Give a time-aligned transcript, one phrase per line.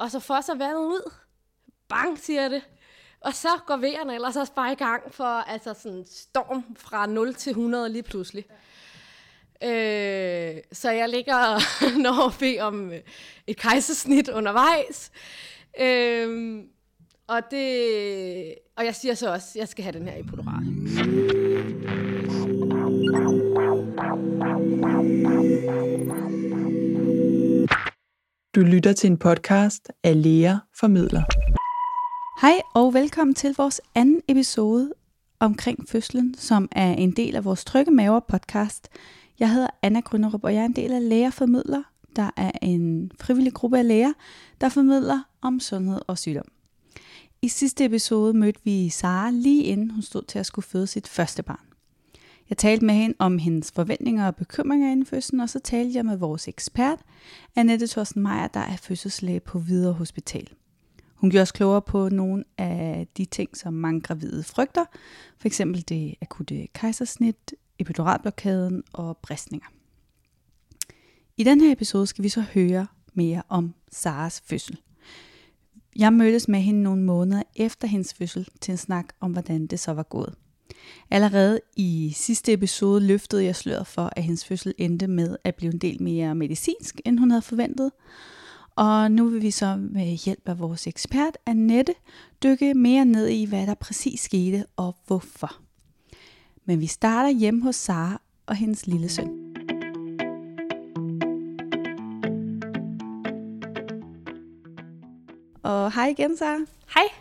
[0.00, 1.12] og så får så vandet ud.
[1.88, 2.62] Bang, siger det.
[3.20, 7.34] Og så går vejerne ellers også bare i gang for altså sådan storm fra 0
[7.34, 8.44] til 100 lige pludselig.
[9.62, 11.60] Øh, så jeg ligger og
[11.96, 13.00] når at bede om øh,
[13.46, 15.12] et kejsersnit undervejs.
[15.80, 16.58] Øh,
[17.26, 20.64] og, det, og jeg siger så også, at jeg skal have den her Epidural.
[28.54, 31.22] Du lytter til en podcast af Læger Formidler.
[32.40, 34.92] Hej og velkommen til vores anden episode
[35.40, 38.88] omkring fødslen, som er en del af vores Trygge Maver podcast.
[39.40, 41.82] Jeg hedder Anna Grønnerup, og jeg er en del af Læger Formidler,
[42.16, 44.12] der er en frivillig gruppe af læger,
[44.60, 46.48] der formidler om sundhed og sygdom.
[47.42, 51.08] I sidste episode mødte vi Sara lige inden hun stod til at skulle føde sit
[51.08, 51.69] første barn.
[52.50, 56.04] Jeg talte med hende om hendes forventninger og bekymringer inden fødslen, og så talte jeg
[56.04, 56.98] med vores ekspert,
[57.56, 60.48] Annette Thorsten Meier, der er fødselslæge på Hvidovre Hospital.
[61.14, 64.84] Hun gjorde os klogere på nogle af de ting, som mange gravide frygter,
[65.38, 69.66] for eksempel det akutte kejsersnit, epiduralblokaden og bristninger.
[71.36, 74.80] I den her episode skal vi så høre mere om Saras fødsel.
[75.96, 79.80] Jeg mødtes med hende nogle måneder efter hendes fødsel til en snak om, hvordan det
[79.80, 80.34] så var gået.
[81.10, 85.72] Allerede i sidste episode løftede jeg sløret for, at hendes fødsel endte med at blive
[85.72, 87.90] en del mere medicinsk, end hun havde forventet.
[88.76, 91.94] Og nu vil vi så med hjælp af vores ekspert Annette
[92.42, 95.56] dykke mere ned i, hvad der præcis skete og hvorfor.
[96.64, 99.30] Men vi starter hjemme hos Sara og hendes lille søn.
[105.62, 106.58] Og hej igen, Sara.
[106.94, 107.19] Hej.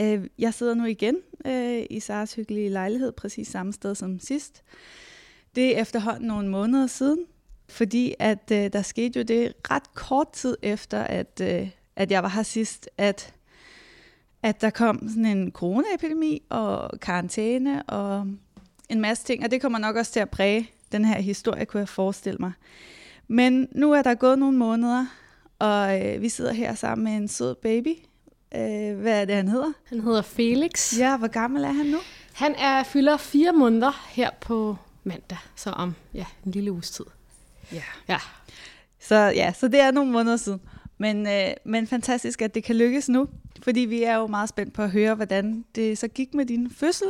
[0.00, 4.62] Øh, jeg sidder nu igen øh, i Saras hyggelige lejlighed, præcis samme sted som sidst.
[5.54, 7.26] Det er efterhånden nogle måneder siden,
[7.68, 12.22] fordi at øh, der skete jo det ret kort tid efter, at, øh, at jeg
[12.22, 13.34] var her sidst, at,
[14.42, 18.26] at der kom sådan en coronaepidemi og karantæne og
[18.88, 21.80] en masse ting, og det kommer nok også til at præge den her historie, kunne
[21.80, 22.52] jeg forestille mig.
[23.28, 25.06] Men nu er der gået nogle måneder,
[25.58, 27.96] og øh, vi sidder her sammen med en sød baby.
[28.54, 29.72] Øh, hvad er det, han hedder?
[29.84, 30.98] Han hedder Felix.
[30.98, 31.98] Ja, hvor gammel er han nu?
[32.32, 37.04] Han er fylder fire måneder her på mandag, så om ja, en lille uges tid.
[37.72, 37.82] Ja.
[38.08, 38.18] Ja.
[39.00, 40.60] Så ja, så det er nogle måneder siden.
[40.98, 43.28] Men, øh, men fantastisk, at det kan lykkes nu,
[43.62, 46.70] fordi vi er jo meget spændt på at høre, hvordan det så gik med din
[46.70, 47.08] fødsel.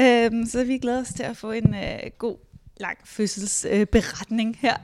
[0.00, 2.36] Øh, så vi glæder os til at få en øh, god,
[2.76, 4.76] lang fødselsberetning øh, her.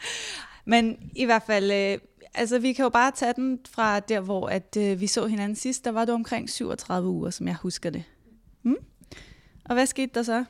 [0.72, 1.98] men i hvert fald, øh,
[2.34, 5.56] altså vi kan jo bare tage den fra der, hvor at, øh, vi så hinanden
[5.56, 5.84] sidst.
[5.84, 8.02] Der var det omkring 37 uger, som jeg husker det.
[8.62, 8.76] Mm?
[9.64, 10.44] Og hvad skete der så?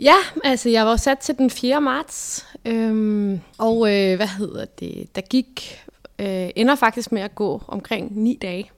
[0.00, 1.80] Ja, altså jeg var sat til den 4.
[1.80, 5.80] marts, øhm, og øh, hvad hedder det, der gik,
[6.18, 8.70] øh, ender faktisk med at gå omkring 9 dage.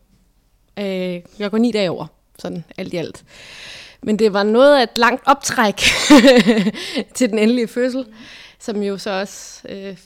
[0.79, 2.07] Øh, jeg går 9 dage over,
[2.39, 3.25] sådan alt i alt.
[4.03, 5.81] Men det var noget af et langt optræk
[7.15, 8.07] til den endelige fødsel,
[8.59, 9.97] som jo så også øh,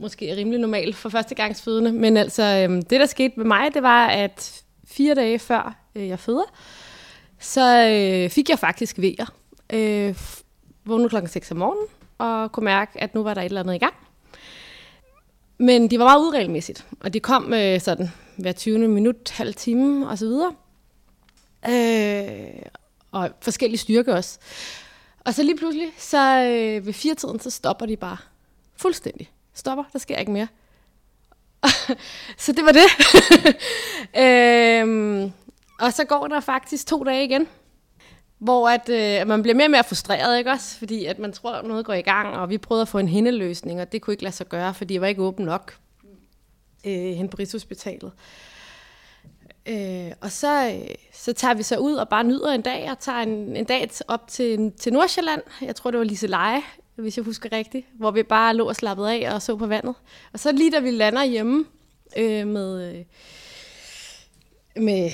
[0.00, 1.92] måske er rimelig normal for førstegangsfødende.
[1.92, 6.08] Men altså, øh, det der skete med mig, det var, at fire dage før øh,
[6.08, 6.54] jeg føder,
[7.38, 9.34] så øh, fik jeg faktisk vejer.
[9.72, 10.14] Øh,
[10.84, 11.86] vågnede klokken 6 om morgenen,
[12.18, 13.94] og kunne mærke, at nu var der et eller andet i gang.
[15.58, 18.88] Men de var meget uregelmæssigt, og de kom øh, sådan hver 20.
[18.88, 20.54] minut, halv time og så videre.
[21.68, 22.62] Øh,
[23.12, 24.38] og forskellige styrke også.
[25.24, 28.16] Og så lige pludselig, så øh, ved fire-tiden, så stopper de bare
[28.76, 29.30] fuldstændig.
[29.58, 30.48] Stopper, der sker ikke mere.
[32.44, 32.88] så det var det.
[34.24, 35.32] øhm,
[35.80, 37.48] og så går der faktisk to dage igen,
[38.38, 40.78] hvor at, øh, man bliver mere og mere frustreret, ikke også?
[40.78, 43.08] Fordi at man tror, at noget går i gang, og vi prøvede at få en
[43.08, 45.76] hændeløsning, og det kunne ikke lade sig gøre, fordi jeg var ikke åben nok
[46.86, 48.12] øh, hen på Rigshospitalet.
[49.66, 52.98] Øh, og så, øh, så tager vi så ud og bare nyder en dag, og
[52.98, 55.42] tager en, en dag op til, til Nordsjælland.
[55.62, 56.62] Jeg tror, det var Lise Leje,
[57.02, 59.94] hvis jeg husker rigtigt, hvor vi bare lå og slappede af og så på vandet.
[60.32, 61.64] Og så lige da vi lander hjemme
[62.16, 62.94] øh, med...
[62.98, 63.04] Øh,
[64.76, 65.10] med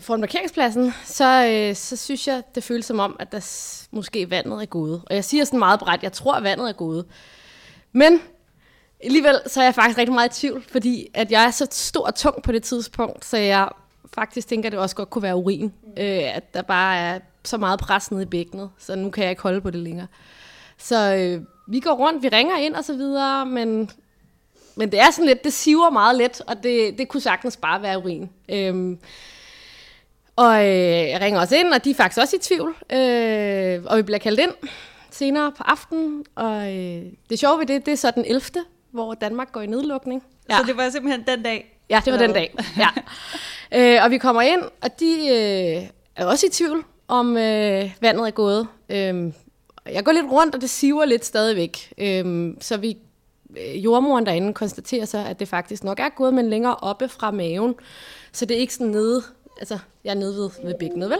[0.00, 4.30] foran markeringspladsen, så, øh, så synes jeg, det føles som om, at der s- måske
[4.30, 5.02] vandet er gået.
[5.06, 7.06] Og jeg siger sådan meget bredt, jeg tror, at vandet er gået.
[7.92, 8.20] Men
[9.04, 12.06] alligevel, så er jeg faktisk rigtig meget i tvivl, fordi at jeg er så stor
[12.06, 13.68] og tung på det tidspunkt, så jeg
[14.14, 15.62] faktisk tænker, at det også godt kunne være urin.
[15.82, 15.90] Mm.
[16.02, 19.30] Øh, at der bare er så meget pres nede i bækkenet, så nu kan jeg
[19.30, 20.06] ikke holde på det længere.
[20.78, 23.90] Så øh, vi går rundt, vi ringer ind og så videre, men,
[24.76, 27.82] men det er sådan lidt, det siver meget let, og det, det kunne sagtens bare
[27.82, 28.30] være urin.
[28.48, 28.98] Øhm,
[30.36, 33.96] og øh, jeg ringer også ind, og de er faktisk også i tvivl, øh, og
[33.96, 34.52] vi bliver kaldt ind
[35.10, 38.42] senere på aftenen, og øh, det sjove ved det, det er så den 11.,
[38.90, 40.22] hvor Danmark går i nedlukning.
[40.50, 40.56] Ja.
[40.56, 42.54] Så det var simpelthen den dag, Ja, det var den dag.
[42.78, 42.88] Ja.
[43.98, 48.26] øh, og vi kommer ind, og de øh, er også i tvivl, om øh, vandet
[48.26, 48.68] er gået.
[48.88, 49.32] Øh,
[49.92, 51.92] jeg går lidt rundt, og det siver lidt stadigvæk.
[51.98, 52.98] Øhm, så vi
[53.50, 57.30] øh, jordmoren derinde konstaterer så, at det faktisk nok er gået, men længere oppe fra
[57.30, 57.74] maven.
[58.32, 59.22] Så det er ikke sådan nede,
[59.58, 61.18] altså jeg er nede ved, ved bækkenet, vel?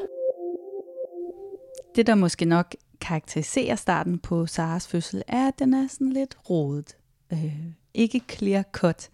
[1.96, 6.36] Det, der måske nok karakteriserer starten på Saras fødsel, er, at den er sådan lidt
[6.50, 6.96] rodet.
[7.32, 7.54] Øh,
[7.94, 9.08] ikke clear cut.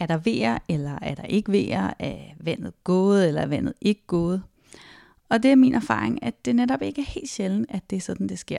[0.00, 1.90] Er der vejer, eller er der ikke vejer?
[1.98, 4.42] Er vandet gået, eller er vandet ikke gået?
[5.28, 8.00] Og det er min erfaring, at det netop ikke er helt sjældent, at det er
[8.00, 8.58] sådan, det sker.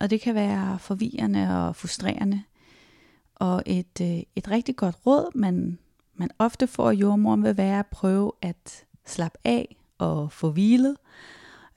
[0.00, 2.42] Og det kan være forvirrende og frustrerende.
[3.34, 5.78] Og et, øh, et rigtig godt råd, man,
[6.14, 10.96] man ofte får af jordmoren, vil være at prøve at slappe af og få hvilet.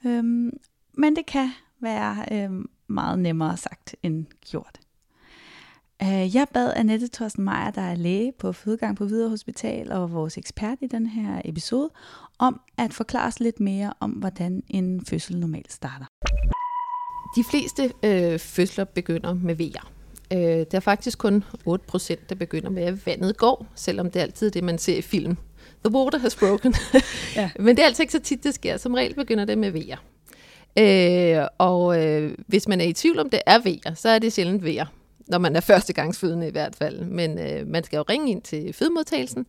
[0.06, 0.50] Øhm,
[0.92, 1.50] men det kan
[1.80, 4.81] være øhm, meget nemmere sagt end gjort.
[6.02, 10.12] Øh, jeg bad Annette Thorsten Meier, der er læge på Fødegang på Hvidovre Hospital og
[10.12, 11.90] vores ekspert i den her episode,
[12.38, 16.06] om at forklare os lidt mere om, hvordan en fødsel normalt starter.
[17.36, 19.92] De fleste øh, fødsler begynder med vejer.
[20.32, 24.22] Øh, det er faktisk kun 8%, der begynder med, at vandet går, selvom det er
[24.22, 25.36] altid det, man ser i film.
[25.84, 26.74] The water has broken.
[27.36, 27.50] ja.
[27.58, 28.76] Men det er altså ikke så tit, det sker.
[28.76, 29.96] Som regel begynder det med vejer.
[30.78, 34.32] Øh, og øh, hvis man er i tvivl om, det er vejer, så er det
[34.32, 34.86] sjældent vejer
[35.32, 37.00] når man er førstegangsfødende i hvert fald.
[37.04, 39.46] Men øh, man skal jo ringe ind til fødemodtagelsen,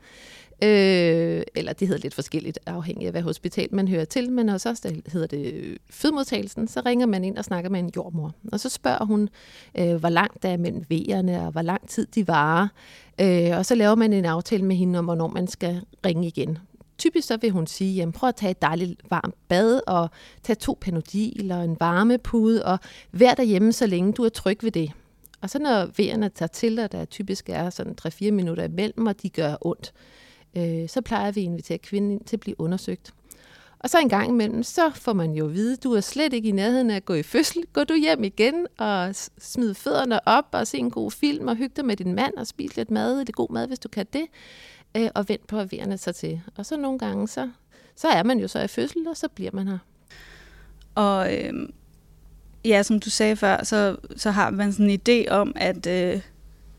[0.64, 4.66] øh, eller det hedder lidt forskelligt, afhængig af hvad hospital man hører til, men hos
[4.66, 8.36] os der hedder det øh, fødemodtagelsen, så ringer man ind og snakker med en jordmor.
[8.52, 9.30] Og så spørger hun,
[9.78, 12.68] øh, hvor langt der er mellem vejerne, og hvor lang tid de varer.
[13.22, 16.58] Øh, og så laver man en aftale med hende om, hvornår man skal ringe igen
[16.98, 20.10] typisk så vil hun sige, jamen prøv at tage et dejligt varmt bad, og
[20.44, 22.80] tage to panodil og en varmepude, og
[23.12, 24.92] vær derhjemme, så længe du er tryg ved det.
[25.44, 29.22] Og så når vejerne tager til, og der typisk er sådan 3-4 minutter imellem, og
[29.22, 29.94] de gør ondt,
[30.58, 33.14] øh, så plejer vi at invitere kvinden ind til at blive undersøgt.
[33.80, 36.50] Og så en gang imellem, så får man jo at vide, du er slet ikke
[36.50, 37.64] i nærheden af at gå i fødsel.
[37.74, 41.74] Gå du hjem igen og smid fødderne op og se en god film og hygge
[41.76, 43.20] dig med din mand og spise lidt mad.
[43.20, 44.26] Det er god mad, hvis du kan det.
[44.98, 46.42] Øh, og vent på, at vejerne tager til.
[46.58, 47.50] Og så nogle gange, så,
[47.96, 49.78] så er man jo så i fødsel, og så bliver man her.
[50.96, 51.54] Og øh,
[52.66, 56.20] ja, som du sagde før, så, så har man sådan en idé om, at øh,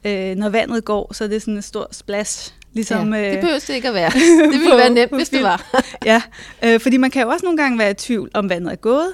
[0.05, 2.53] øh, når vandet går, så er det sådan en stor splash.
[2.73, 4.11] Ligesom, ja, det behøver det ikke at være.
[4.53, 5.83] Det ville være nemt, hvis det var.
[6.05, 6.23] ja,
[6.65, 9.13] øh, fordi man kan jo også nogle gange være i tvivl, om vandet er gået.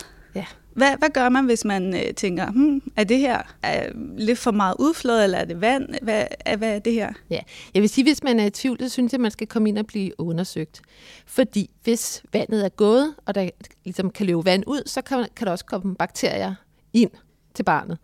[0.72, 4.50] Hvad, hvad gør man, hvis man øh, tænker, hmm, er det her er lidt for
[4.50, 5.94] meget udflået, eller er det vand?
[6.02, 7.12] Hvad, er, hvad er det her?
[7.30, 7.40] Ja,
[7.74, 9.68] jeg vil sige, hvis man er i tvivl, så synes jeg, at man skal komme
[9.68, 10.82] ind og blive undersøgt.
[11.26, 13.48] Fordi hvis vandet er gået, og der
[13.84, 16.54] ligesom kan løbe vand ud, så kan, kan der også komme bakterier
[16.92, 17.10] ind
[17.54, 17.98] til barnet.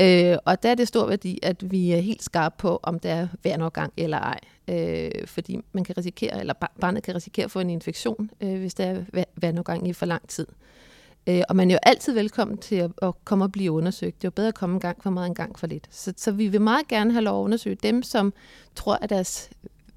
[0.00, 3.10] Øh, og der er det stor værdi, at vi er helt skarpe på, om der
[3.10, 4.40] er vandovergang eller ej.
[4.68, 8.74] Øh, fordi man kan risikere, eller barnet kan risikere at få en infektion, øh, hvis
[8.74, 10.46] der er vandovergang i for lang tid.
[10.48, 10.54] Øh,
[11.28, 14.22] Øh, og man er jo altid velkommen til at, at komme og blive undersøgt.
[14.22, 15.86] Det er jo bedre at komme en gang for meget en gang for lidt.
[15.90, 18.32] Så, så vi vil meget gerne have lov at undersøge dem, som
[18.74, 19.50] tror, at deres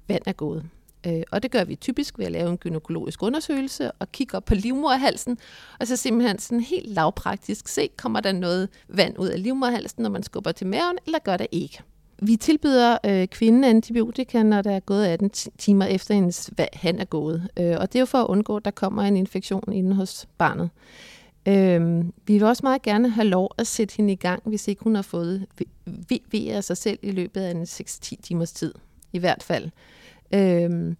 [0.08, 0.64] vand er gået.
[1.06, 4.44] Øh, og det gør vi typisk ved at lave en gynækologisk undersøgelse og kigge op
[4.44, 5.38] på livmoderhalsen,
[5.80, 10.10] og så simpelthen sådan helt lavpraktisk se, kommer der noget vand ud af livmoderhalsen, når
[10.10, 11.82] man skubber til maven, eller gør det ikke.
[12.24, 17.04] Vi tilbyder øh, kvinden antibiotika, når der er gået 18 timer efter hendes han er
[17.04, 17.48] gået.
[17.58, 20.26] Øh, og det er jo for at undgå, at der kommer en infektion inde hos
[20.38, 20.70] barnet.
[21.48, 24.84] Øhm, vi vil også meget gerne have lov at sætte hende i gang, hvis ikke
[24.84, 25.46] hun har fået
[26.06, 28.74] ved af sig selv i løbet af en 6-10 timers tid,
[29.12, 29.70] i hvert fald.
[30.34, 30.96] Øhm,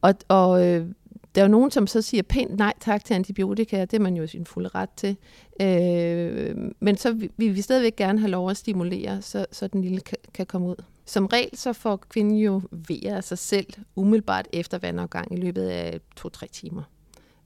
[0.00, 0.86] og og øh,
[1.34, 4.16] der er jo nogen, som så siger pænt nej tak til antibiotika, det er man
[4.16, 5.16] jo i sin fulde ret til.
[5.60, 10.00] Øh, men så vil vi stadigvæk gerne have lov at stimulere, så, så den lille
[10.00, 10.84] kan, kan komme ud.
[11.04, 13.66] Som regel så får kvinden jo ved af sig selv
[13.96, 16.82] umiddelbart efter vandafgang i løbet af to-tre timer.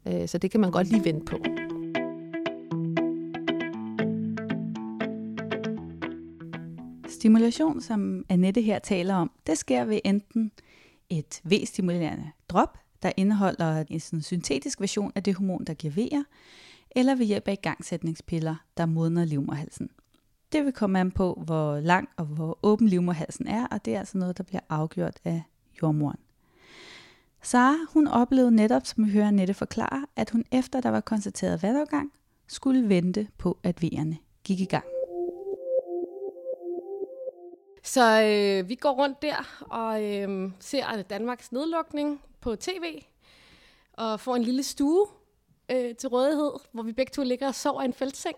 [0.09, 1.39] Øh, så det kan man godt lige vente på.
[7.19, 10.53] Stimulation, som Annette her taler om, det sker ved enten
[11.11, 16.25] et V-stimulerende drop, der indeholder en sådan syntetisk version af det hormon, der giver V'er,
[16.91, 19.91] eller ved hjælp af igangsætningspiller, der modner livmorhalsen.
[20.53, 23.99] Det vil komme an på, hvor lang og hvor åben livmorhalsen er, og det er
[23.99, 25.43] altså noget, der bliver afgjort af
[25.83, 26.19] jordmoren.
[27.43, 31.63] Sara, hun oplevede netop, som vi hører Nette forklare, at hun efter der var konstateret
[31.63, 32.13] vandafgang,
[32.47, 34.85] skulle vente på, at vejerne gik i gang.
[37.83, 43.03] Så øh, vi går rundt der og øh, ser Danmarks nedlukning på tv,
[43.93, 45.07] og får en lille stue
[45.71, 48.37] øh, til rådighed, hvor vi begge to ligger og sover i en feltseng.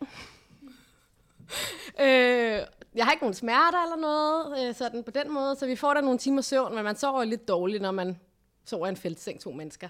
[2.00, 2.60] øh,
[2.94, 5.94] jeg har ikke nogen smerter eller noget, øh, sådan på den måde, så vi får
[5.94, 8.20] der nogle timer søvn, men man sover lidt dårligt, når man
[8.64, 9.88] sover i en feltseng, to mennesker.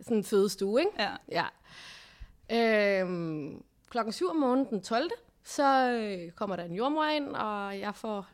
[0.00, 0.92] Sådan en fødestue, ikke?
[0.98, 1.44] Ja.
[2.50, 3.00] Ja.
[3.00, 5.10] Øhm, klokken 7 om morgenen den 12.
[5.44, 8.26] Så øh, kommer der en jordmor ind, og jeg får...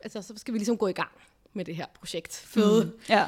[0.00, 1.10] Altså, så skal vi ligesom gå i gang
[1.52, 2.36] med det her projekt.
[2.36, 2.84] Føde.
[2.84, 3.00] Mm.
[3.08, 3.26] Ja.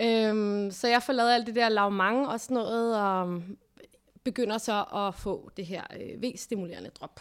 [0.00, 3.42] Øhm, så jeg får lavet alt det der lavmang og sådan noget, og
[4.24, 7.20] begynder så at få det her øh, V-stimulerende drop.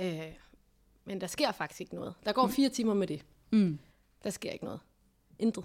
[0.00, 0.32] Øh,
[1.04, 2.14] men der sker faktisk ikke noget.
[2.24, 3.24] Der går fire timer med det.
[3.50, 3.78] Mm.
[4.24, 4.80] Der sker ikke noget.
[5.38, 5.64] Intet.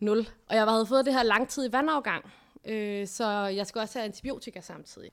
[0.00, 0.28] Nul.
[0.48, 2.32] Og jeg havde fået det her langtidig vandafgang,
[2.64, 5.10] øh, så jeg skal også have antibiotika samtidig.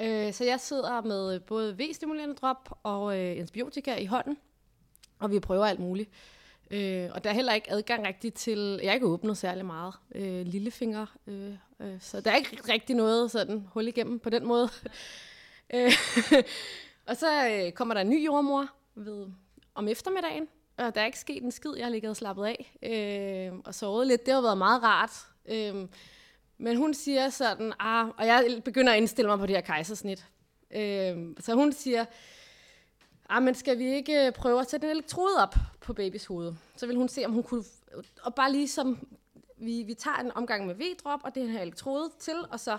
[0.00, 4.36] Øh, så jeg sidder med både V-stimulerende drop og øh, antibiotika i hånden,
[5.18, 6.10] og vi prøver alt muligt.
[6.70, 9.94] Øh, og der er heller ikke adgang rigtig til, jeg har ikke åbnet særlig meget,
[10.14, 14.46] øh, lillefinger, øh, øh, så der er ikke rigtig noget sådan hul igennem på den
[14.46, 14.68] måde.
[15.74, 15.92] øh,
[17.08, 19.26] og så øh, kommer der en ny jordmor ved,
[19.74, 22.72] om eftermiddagen, og der er ikke sket en skid, jeg har ligget og slappet af
[22.82, 24.26] øh, og sovet lidt.
[24.26, 25.26] Det har været meget rart.
[25.48, 25.88] Øh,
[26.58, 30.26] men hun siger sådan, ah, og jeg begynder at indstille mig på det her kejsersnit.
[30.70, 32.04] Øh, så hun siger,
[33.28, 36.54] ah, men skal vi ikke prøve at sætte en elektrode op på babys hoved?
[36.76, 37.64] Så vil hun se, om hun kunne,
[38.22, 39.06] og bare ligesom,
[39.58, 42.78] vi, vi tager en omgang med V-drop og den her elektrode til, og så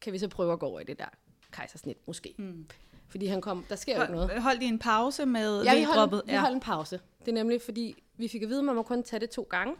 [0.00, 1.08] kan vi så prøve at gå over i det der
[1.50, 2.34] kejsersnit måske.
[2.38, 2.66] Mm.
[3.08, 4.42] Fordi han kom, der sker jo ikke noget.
[4.42, 6.22] Holdt I en pause med Ja, V-droppet?
[6.26, 7.00] vi holdt en pause.
[7.20, 9.42] Det er nemlig, fordi vi fik at vide, at man må kun tage det to
[9.50, 9.74] gange,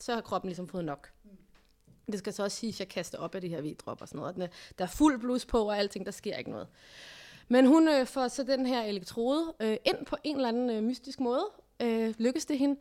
[0.00, 1.10] så har kroppen ligesom fået nok.
[2.06, 4.20] Det skal så også sige, at jeg kaster op af det her V-drop og sådan
[4.20, 4.38] noget.
[4.38, 4.46] Er,
[4.78, 6.68] der er fuld blus på og alting, der sker ikke noget.
[7.48, 10.82] Men hun øh, får så den her elektrode øh, ind på en eller anden øh,
[10.82, 11.46] mystisk måde.
[11.82, 12.80] Øh, lykkes det hende.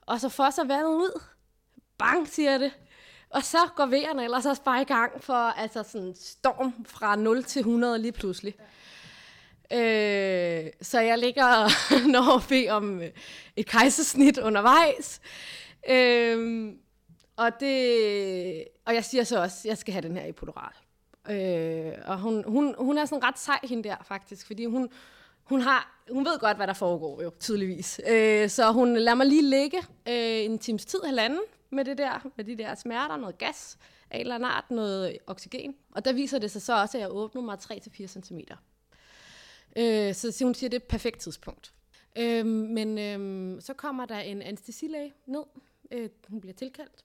[0.00, 1.22] Og så får så vandet ud.
[1.98, 2.72] Bang, siger det.
[3.30, 7.44] Og så går vejerne ellers også bare i gang for altså sådan storm fra 0
[7.44, 8.54] til 100 lige pludselig.
[9.72, 11.70] Øh, så jeg ligger og
[12.06, 13.10] når at bede om øh,
[13.56, 15.20] et kejsersnit undervejs.
[15.88, 16.68] Øh,
[17.36, 20.74] og, det, og jeg siger så også, at jeg skal have den her epidural.
[21.30, 24.90] Øh, og hun, hun, hun er sådan ret sej, hende der faktisk, fordi hun,
[25.44, 28.00] hun, har, hun ved godt, hvad der foregår jo, tydeligvis.
[28.08, 32.30] Øh, så hun lader mig lige ligge øh, en times tid, halvanden, med det der,
[32.36, 33.78] med de der smerter, noget gas
[34.10, 35.74] af en eller anden art, noget oxygen.
[35.90, 38.38] Og der viser det sig så også, at jeg åbner mig 3-4 cm.
[39.76, 41.72] Øh, så hun siger, det er et perfekt tidspunkt.
[42.18, 45.44] Øh, men øh, så kommer der en anestesilæge ned.
[45.90, 47.04] Øh, hun bliver tilkaldt,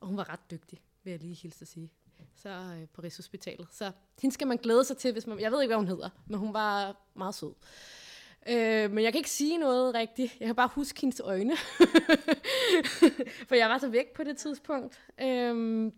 [0.00, 1.92] og hun var ret dygtig, vil jeg lige hilse at sige
[2.36, 3.68] så øh, på Rigshospitalet.
[3.72, 5.40] Så hende skal man glæde sig til, hvis man...
[5.40, 7.54] Jeg ved ikke, hvad hun hedder, men hun var meget sød.
[8.48, 10.36] Øh, men jeg kan ikke sige noget rigtigt.
[10.40, 11.56] Jeg kan bare huske hendes øjne.
[13.48, 15.00] For jeg var så væk på det tidspunkt.
[15.20, 15.92] Øh,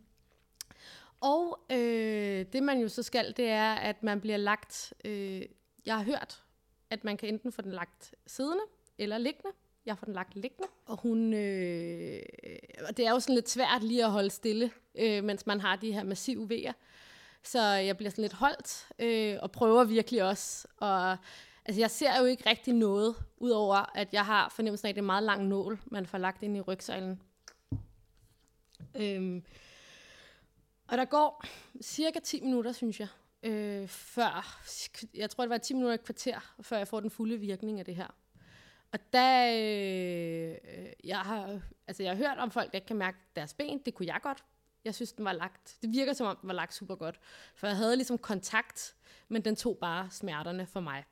[1.21, 4.95] og øh, det man jo så skal, det er, at man bliver lagt...
[5.05, 5.43] Øh,
[5.87, 6.43] jeg har hørt,
[6.91, 8.63] at man kan enten få den lagt siddende
[8.99, 9.51] eller liggende.
[9.87, 12.23] Jeg får den lagt liggende, og hun, øh,
[12.89, 15.77] og det er jo sådan lidt svært lige at holde stille, øh, mens man har
[15.77, 16.73] de her massive vejer.
[17.43, 20.69] Så jeg bliver sådan lidt holdt, øh, og prøver virkelig også.
[20.77, 21.17] Og,
[21.65, 25.01] altså jeg ser jo ikke rigtig noget, udover at jeg har fornemmelsen af, at det
[25.01, 27.21] er en meget lang nål, man får lagt ind i rygsøjlen.
[28.95, 29.43] Øh,
[30.89, 31.45] og der går
[31.83, 33.09] cirka 10 minutter, synes jeg,
[33.43, 34.61] øh, før,
[35.15, 37.85] jeg tror det var 10 minutter et kvarter, før jeg får den fulde virkning af
[37.85, 38.22] det her.
[38.93, 43.19] Og der, øh, jeg har, altså jeg har hørt om folk, der ikke kan mærke
[43.37, 43.83] deres ben.
[43.85, 44.45] Det kunne jeg godt.
[44.85, 45.79] Jeg synes, den var lagt.
[45.83, 47.21] Det virker som om, den var lagt super godt.
[47.55, 48.95] For jeg havde ligesom kontakt,
[49.29, 51.05] men den tog bare smerterne for mig.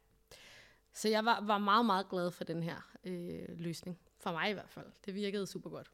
[0.93, 3.99] Så jeg var, var meget, meget glad for den her øh, løsning.
[4.19, 4.87] For mig i hvert fald.
[5.07, 5.91] Det virkede super godt.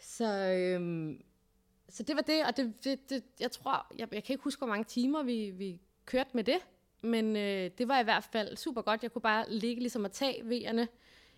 [0.00, 1.14] Så, øh,
[1.88, 4.60] så det var det, og det, det, det jeg tror, jeg, jeg kan ikke huske,
[4.60, 6.58] hvor mange timer vi, vi kørte med det.
[7.04, 9.02] Men øh, det var i hvert fald super godt.
[9.02, 10.86] Jeg kunne bare ligge ligesom og tage V'erne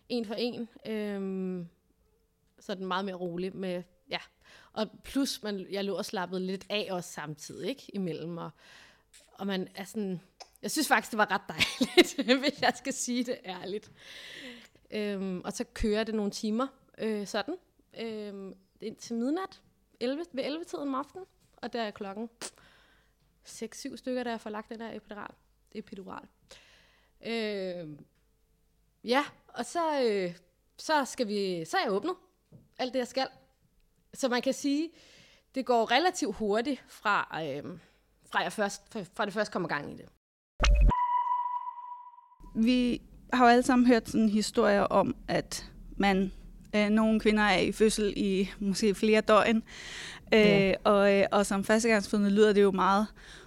[0.09, 0.69] en for en.
[0.87, 1.69] Øhm,
[2.59, 4.19] så den meget mere rolig med, ja.
[4.73, 7.83] Og plus, man, jeg lå og slappede lidt af også samtidig, ikke?
[7.95, 8.39] Imellem.
[8.39, 8.51] Og,
[9.33, 10.21] og man er sådan,
[10.63, 13.91] jeg synes faktisk, det var ret dejligt, hvis jeg skal sige det ærligt.
[14.91, 16.67] Øhm, og så kører det nogle timer
[16.99, 17.55] øh, sådan,
[18.01, 19.63] øh, indtil midnat,
[20.01, 21.27] 11, ved 11-tiden om aftenen.
[21.57, 22.31] Og der er klokken
[23.49, 25.35] 6-7 stykker, der er forlagt den der epidural
[25.79, 26.29] epidural.
[27.27, 27.89] Øh,
[29.05, 30.35] ja, og så, øh,
[30.79, 32.15] så, skal vi, så er jeg åbnet
[32.79, 33.27] alt det, jeg skal.
[34.15, 34.91] Så man kan sige,
[35.55, 37.65] det går relativt hurtigt fra, øh,
[38.31, 38.83] fra, jeg først,
[39.15, 40.09] fra det først kommer gang i det.
[42.55, 43.03] Vi
[43.33, 46.33] har jo alle sammen hørt sådan historier om, at man
[46.77, 49.63] øh, nogle kvinder er i fødsel i måske flere døgn,
[50.35, 50.75] øh, ja.
[50.85, 53.07] og, øh, og som førstegangsfødende lyder det jo meget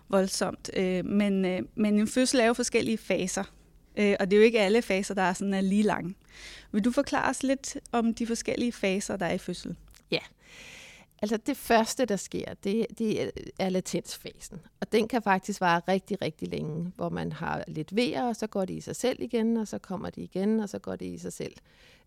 [0.09, 0.69] voldsomt.
[0.75, 3.43] Øh, men, øh, men en fødsel er jo forskellige faser,
[3.95, 6.15] øh, og det er jo ikke alle faser, der er sådan er lige lange.
[6.71, 9.75] Vil du forklare os lidt om de forskellige faser, der er i fødsel?
[10.11, 10.19] Ja.
[11.21, 14.59] Altså det første, der sker, det, det er latensfasen.
[14.79, 18.47] Og den kan faktisk vare rigtig, rigtig længe, hvor man har lidt vejer, og så
[18.47, 21.05] går det i sig selv igen, og så kommer det igen, og så går det
[21.05, 21.53] i sig selv.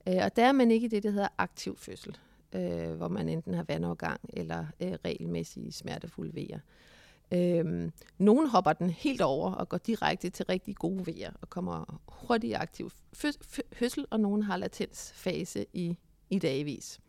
[0.09, 2.17] Øh, og der er man ikke i det, der hedder aktiv fødsel,
[2.53, 6.59] øh, hvor man enten har vandovergang eller øh, regelmæssige smertefulde vejer.
[7.35, 12.01] Øhm, nogen hopper den helt over og går direkte til rigtig gode vejer og kommer
[12.09, 12.91] hurtigt i aktiv
[13.73, 15.97] fødsel, og nogen har latensfase i,
[16.31, 17.01] i dagvis.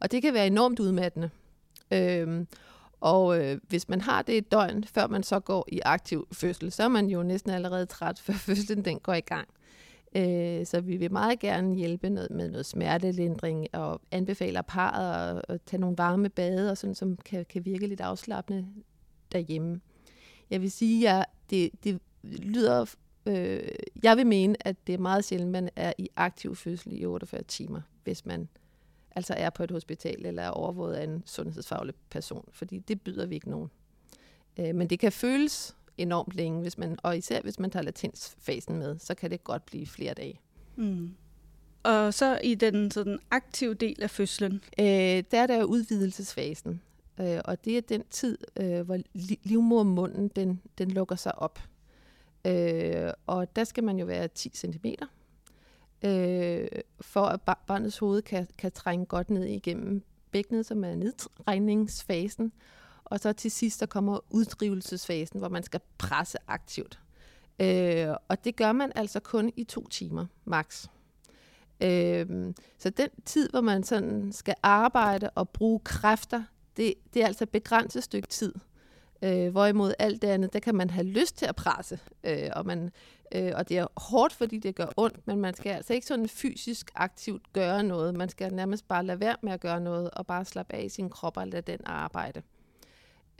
[0.00, 1.30] Og det kan være enormt udmattende.
[1.92, 2.46] Øhm,
[3.00, 6.72] og øh, hvis man har det et døgn, før man så går i aktiv fødsel,
[6.72, 9.48] så er man jo næsten allerede træt, før fødslen den går i gang.
[10.16, 15.44] Øh, så vi vil meget gerne hjælpe noget, med noget smertelindring og anbefaler parret at,
[15.48, 18.66] at tage nogle varme bade, og sådan, som kan, kan virke lidt afslappende
[19.32, 19.80] derhjemme.
[20.50, 22.94] Jeg vil sige, at det, det lyder...
[23.26, 23.68] Øh,
[24.02, 27.42] jeg vil mene, at det er meget sjældent, man er i aktiv fødsel i 48
[27.42, 28.48] timer, hvis man
[29.10, 33.26] altså er på et hospital eller er overvåget af en sundhedsfaglig person, fordi det byder
[33.26, 33.70] vi ikke nogen.
[34.58, 38.78] Øh, men det kan føles enormt længe, hvis man, og især hvis man tager latensfasen
[38.78, 40.40] med, så kan det godt blive flere dage.
[40.76, 41.14] Mm.
[41.82, 44.60] Og så i den sådan aktive del af fødslen?
[44.80, 44.86] Øh,
[45.30, 46.80] der er der udvidelsesfasen,
[47.20, 51.58] øh, og det er den tid, øh, hvor li- livmormunden den, den lukker sig op.
[52.44, 54.86] Øh, og der skal man jo være 10 cm,
[56.04, 56.68] øh,
[57.00, 62.52] for at barnets hoved kan, kan trænge godt ned igennem bækkenet, som er nedtrængningsfasen.
[63.04, 67.00] Og så til sidst, der kommer uddrivelsesfasen, hvor man skal presse aktivt.
[67.60, 70.86] Øh, og det gør man altså kun i to timer, max.
[71.80, 76.42] Øh, så den tid, hvor man sådan skal arbejde og bruge kræfter,
[76.78, 78.54] det, det er altså et begrænset stykke tid.
[79.22, 82.66] Øh, hvorimod alt det andet, der kan man have lyst til at presse, øh, og,
[82.66, 82.90] man,
[83.34, 86.28] øh, og det er hårdt, fordi det gør ondt, men man skal altså ikke sådan
[86.28, 88.14] fysisk aktivt gøre noget.
[88.14, 90.88] Man skal nærmest bare lade være med at gøre noget, og bare slappe af i
[90.88, 92.42] sin krop og lade den arbejde.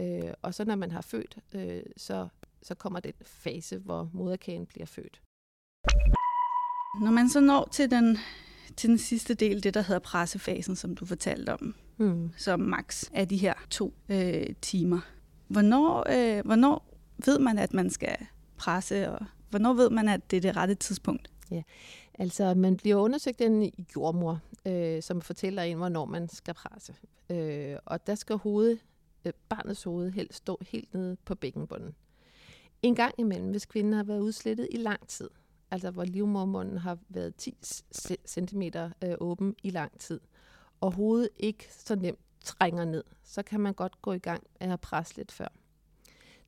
[0.01, 2.29] Øh, og så når man har født, øh, så,
[2.63, 5.21] så kommer den fase, hvor moderkagen bliver født.
[7.01, 8.19] Når man så når til den,
[8.77, 12.31] til den sidste del, det der hedder pressefasen, som du fortalte om, mm.
[12.37, 15.01] som max er de her to øh, timer.
[15.49, 18.17] Hvornår, øh, hvornår ved man, at man skal
[18.57, 21.31] presse, og hvornår ved man, at det er det rette tidspunkt?
[21.51, 21.63] Ja,
[22.19, 26.95] altså man bliver undersøgt en jordmor, øh, som fortæller en, hvornår man skal presse.
[27.31, 28.79] Øh, og der skal hovedet
[29.25, 31.95] øh, barnets hoved helst stå helt nede på bækkenbunden.
[32.83, 35.31] En gang imellem, hvis kvinden har været udslettet i lang tid,
[35.71, 37.57] altså hvor livmormunden har været 10
[38.27, 38.63] cm
[39.05, 40.21] øh, åben i lang tid,
[40.81, 44.73] og hovedet ikke så nemt trænger ned, så kan man godt gå i gang med
[44.73, 45.49] at presse lidt før.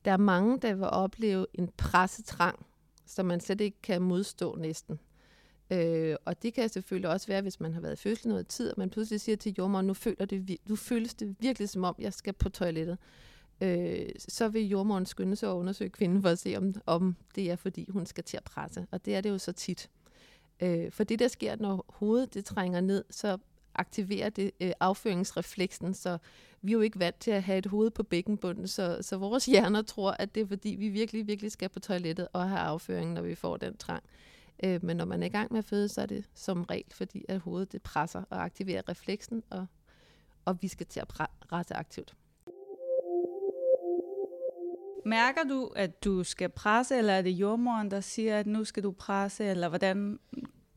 [0.04, 2.66] Der er mange, der vil opleve en pressetrang,
[3.06, 5.00] som man slet ikke kan modstå næsten.
[5.70, 8.70] Øh, og det kan selvfølgelig også være, hvis man har været i fødsel noget tid,
[8.70, 11.94] og man pludselig siger til jordmoren, nu føler det, nu føles det virkelig som om,
[11.98, 12.98] jeg skal på toilettet.
[13.60, 17.50] Øh, så vil jordmoren skynde sig at undersøge kvinden for at se, om, om det
[17.50, 18.86] er, fordi hun skal til at presse.
[18.90, 19.90] Og det er det jo så tit.
[20.60, 23.38] Øh, for det, der sker, når hovedet det trænger ned, så
[23.74, 26.18] aktiverer det øh, afføringsrefleksen, så
[26.62, 29.46] vi er jo ikke vant til at have et hoved på bækkenbunden, så, så vores
[29.52, 33.12] hjerner tror, at det er fordi, vi virkelig, virkelig skal på toilettet og have afføring,
[33.12, 34.02] når vi får den trang.
[34.64, 36.92] Øh, men når man er i gang med at føde, så er det som regel,
[36.92, 39.66] fordi at hovedet det presser og aktiverer refleksen, og,
[40.44, 41.20] og vi skal til at
[41.52, 42.14] rette aktivt.
[45.04, 48.82] Mærker du, at du skal presse, eller er det jordmoren, der siger, at nu skal
[48.82, 50.18] du presse, eller hvordan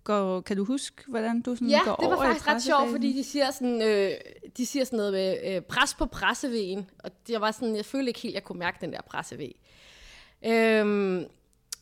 [0.03, 2.63] går, kan du huske, hvordan du sådan ja, går over Ja, det var faktisk ret
[2.63, 4.11] sjovt, fordi de siger sådan, øh,
[4.57, 8.07] de siger sådan noget med øh, pres på pressevægen, og jeg var sådan, jeg følte
[8.07, 9.59] ikke helt, jeg kunne mærke den der pressevæg.
[10.45, 11.25] Øhm,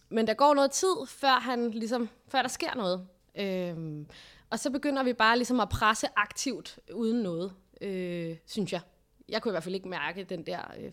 [0.10, 3.08] men der går noget tid, før, han, ligesom, før der sker noget.
[3.36, 4.08] Øhm,
[4.50, 8.82] og så begynder vi bare ligesom at presse aktivt uden noget, øh, synes jeg.
[9.30, 10.92] Jeg kunne i hvert fald ikke mærke den der øh,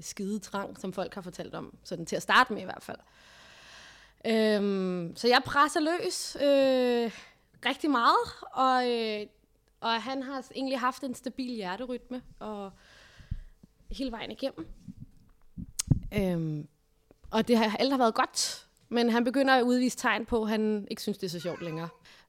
[0.00, 2.98] skide trang, som folk har fortalt om, sådan til at starte med i hvert fald.
[4.26, 7.10] Øhm, så jeg presser løs øh,
[7.66, 8.16] rigtig meget,
[8.52, 9.26] og, øh,
[9.80, 12.70] og han har egentlig haft en stabil hjerterytme og
[13.90, 14.66] hele vejen igennem.
[16.14, 16.68] Øhm,
[17.30, 20.48] og det har alt har været godt, men han begynder at udvise tegn på, at
[20.48, 21.88] han ikke synes, det er så sjovt længere.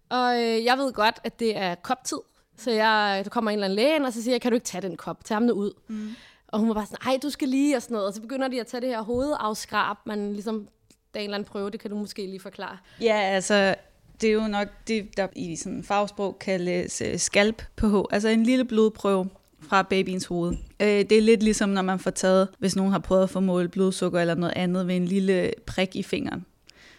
[0.09, 2.19] Og øh, jeg ved godt, at det er koptid,
[2.57, 4.65] så jeg, der kommer en eller anden læge og så siger jeg, kan du ikke
[4.65, 5.23] tage den kop?
[5.25, 5.73] Tag ham nu ud.
[5.87, 6.09] Mm.
[6.47, 8.07] Og hun var bare sådan, ej, du skal lige, og sådan noget.
[8.07, 10.69] Og så begynder de at tage det her hovedafskrab, man ligesom,
[11.13, 12.77] der er en eller anden prøve, det kan du måske lige forklare.
[13.01, 13.75] Ja, altså,
[14.21, 18.43] det er jo nok det, der i sådan fagsprog kaldes øh, skalp på altså en
[18.43, 19.29] lille blodprøve
[19.61, 20.53] fra babyens hoved.
[20.79, 23.39] Øh, det er lidt ligesom, når man får taget, hvis nogen har prøvet at få
[23.39, 26.45] målt blodsukker eller noget andet ved en lille prik i fingeren.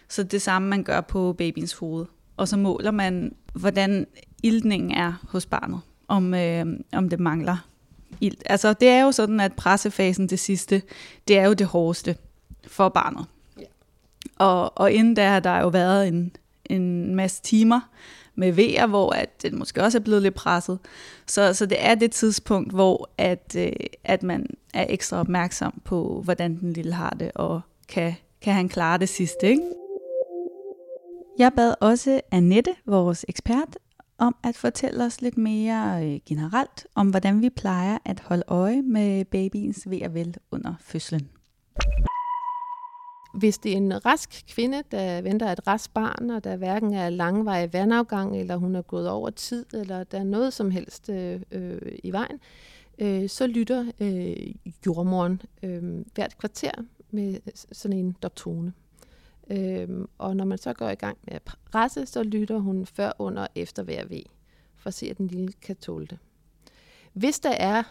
[0.09, 2.05] Så det samme, man gør på babyens hoved.
[2.37, 4.07] Og så måler man, hvordan
[4.43, 5.81] iltningen er hos barnet.
[6.07, 7.67] om, øh, om det mangler
[8.21, 8.43] ilt.
[8.45, 10.81] Altså, det er jo sådan, at pressefasen det sidste,
[11.27, 12.15] det er jo det hårdeste
[12.67, 13.25] for barnet.
[14.41, 17.89] Og, og inden der har der jo været en, en masse timer
[18.35, 20.79] med vejer, hvor at den måske også er blevet lidt presset.
[21.27, 23.71] Så, så det er det tidspunkt, hvor at, øh,
[24.03, 28.69] at man er ekstra opmærksom på, hvordan den lille har det, og kan, kan han
[28.69, 29.47] klare det sidste.
[29.47, 29.63] Ikke?
[31.39, 33.77] Jeg bad også Annette, vores ekspert,
[34.17, 38.81] om at fortælle os lidt mere øh, generelt om, hvordan vi plejer at holde øje
[38.81, 41.29] med babyens ved og vel under fødslen.
[43.33, 47.09] Hvis det er en rask kvinde, der venter et rask barn, og der hverken er
[47.09, 51.41] langvarig vandafgang, eller hun er gået over tid, eller der er noget som helst øh,
[51.51, 52.39] øh, i vejen,
[52.97, 56.71] øh, så lytter øh, jordmoren øh, hvert kvarter
[57.11, 57.39] med
[57.71, 58.73] sådan en doptone.
[59.51, 61.41] Øhm, og når man så går i gang med at
[61.71, 64.21] presse, så lytter hun før, under og efter hver V,
[64.75, 66.17] for at se, at den lille kan tåle det.
[67.13, 67.83] Hvis der er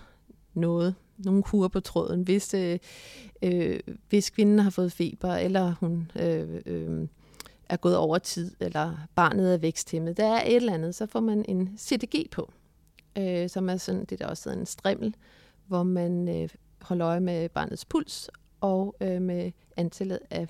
[0.55, 2.79] noget, nogle kur på tråden, hvis, øh,
[3.43, 7.09] øh, hvis kvinden har fået feber, eller hun øh, øh,
[7.69, 11.21] er gået over tid, eller barnet er væksthæmmet, der er et eller andet, så får
[11.21, 12.53] man en CTG på,
[13.19, 15.15] øh, som er sådan, det der også hedder en strimmel,
[15.67, 16.49] hvor man øh,
[16.83, 18.31] holder øje med barnets puls,
[18.61, 20.49] og øh, med antallet af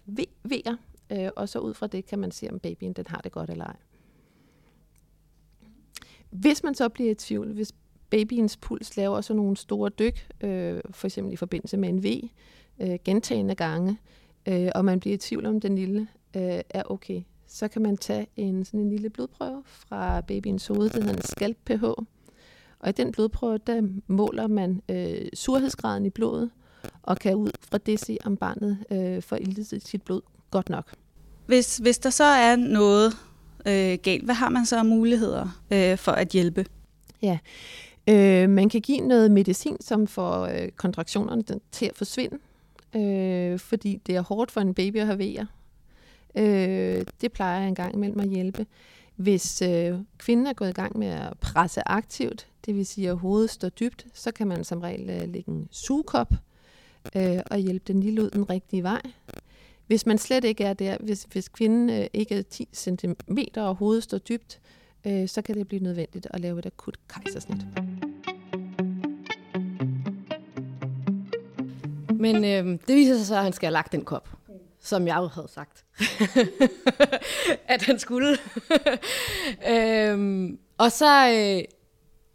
[0.49, 0.77] V'er,
[1.11, 3.51] øh, og så ud fra det kan man se, om babyen den har det godt
[3.51, 3.77] eller ej.
[6.31, 7.73] Hvis man så bliver i tvivl, hvis
[8.11, 12.29] babyens puls laver så nogle store dyk, øh, for eksempel i forbindelse med en V,
[12.81, 13.99] øh, gentagende gange,
[14.49, 17.97] øh, og man bliver i tvivl om den lille øh, er okay, så kan man
[17.97, 21.85] tage en sådan en lille blodprøve fra babyens hoved, det hedder en skalp pH.
[22.79, 26.51] Og i den blodprøve, der måler man øh, surhedsgraden i blodet,
[27.03, 30.21] og kan ud fra det se, om barnet øh, får iltet sit blod
[30.51, 30.95] godt nok.
[31.47, 33.13] Hvis, hvis der så er noget
[33.67, 36.67] øh, galt, hvad har man så af muligheder øh, for at hjælpe?
[37.23, 37.39] Ja,
[38.09, 42.39] øh, man kan give noget medicin, som får øh, kontraktionerne til at forsvinde,
[42.97, 45.47] øh, fordi det er hårdt for en baby at have vejer.
[46.35, 48.67] Øh, det plejer jeg en gang imellem at hjælpe.
[49.17, 53.17] Hvis øh, kvinden er gået i gang med at presse aktivt, det vil sige, at
[53.17, 56.33] hovedet står dybt, så kan man som regel øh, lægge en sugekop
[57.17, 59.03] øh, og hjælpe den lille ud den rigtige vej.
[59.87, 63.75] Hvis man slet ikke er der, hvis, hvis kvinden øh, ikke er 10 cm og
[63.75, 67.67] hovedet står dybt, øh, Øh, så kan det blive nødvendigt at lave et akut kejsersnit.
[72.21, 74.29] Men øh, det viser sig så, at han skal have lagt den kop,
[74.81, 75.85] som jeg jo havde sagt,
[77.75, 78.37] at han skulle.
[79.73, 81.65] øhm, og så øh,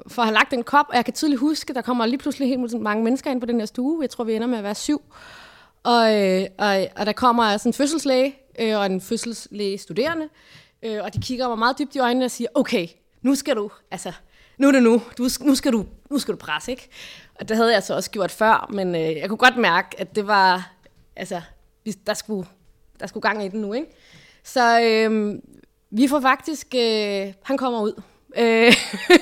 [0.08, 2.82] får han lagt den kop, og jeg kan tydeligt huske, der kommer lige pludselig helt
[2.82, 4.02] mange mennesker ind på den her stue.
[4.02, 5.02] Jeg tror, vi ender med at være syv.
[5.84, 10.30] Og, øh, og, og der kommer sådan en fødselslæge øh, og en fødselslæge studerende,
[10.84, 12.88] øh, og de kigger mig meget dybt i øjnene og siger, okay,
[13.22, 14.12] nu skal du, altså,
[14.58, 16.90] nu er det nu, du, nu, skal du, nu skal du presse, ikke?
[17.36, 20.16] Og det havde jeg så også gjort før, men øh, jeg kunne godt mærke, at
[20.16, 20.74] det var,
[21.16, 21.42] altså,
[22.08, 22.48] der skulle,
[23.00, 23.88] der skulle gang i den nu, ikke?
[24.44, 25.36] Så øh,
[25.90, 28.02] vi får faktisk, øh, han kommer ud,
[28.38, 28.74] øh,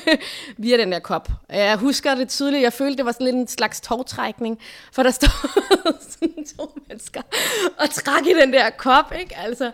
[0.57, 1.29] via den der kop.
[1.49, 2.63] Jeg husker det tydeligt.
[2.63, 4.59] Jeg følte, det var sådan lidt en slags tovtrækning,
[4.91, 5.61] for der stod
[6.11, 7.21] sådan to mennesker
[7.79, 9.37] og træk i den der kop, ikke?
[9.37, 9.71] Altså,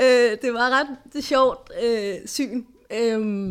[0.00, 2.64] øh, det var ret det sjovt øh, syn.
[2.90, 3.48] Øh,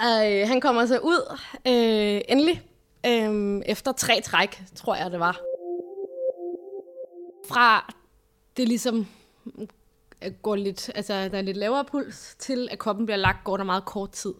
[0.00, 2.62] øh, han kommer så ud øh, endelig,
[3.06, 5.40] øh, efter tre træk, tror jeg det var.
[7.48, 7.94] Fra
[8.56, 9.06] det ligesom
[10.42, 13.64] går lidt, altså der er lidt lavere puls, til at koppen bliver lagt, går der
[13.64, 14.34] meget kort tid.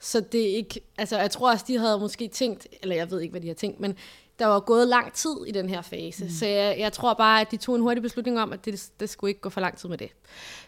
[0.00, 3.20] Så det er ikke, altså jeg tror også, de havde måske tænkt, eller jeg ved
[3.20, 3.96] ikke, hvad de har tænkt, men
[4.38, 6.24] der var gået lang tid i den her fase.
[6.24, 6.30] Mm.
[6.30, 9.10] Så jeg, jeg tror bare, at de tog en hurtig beslutning om, at det, det
[9.10, 10.10] skulle ikke gå for lang tid med det.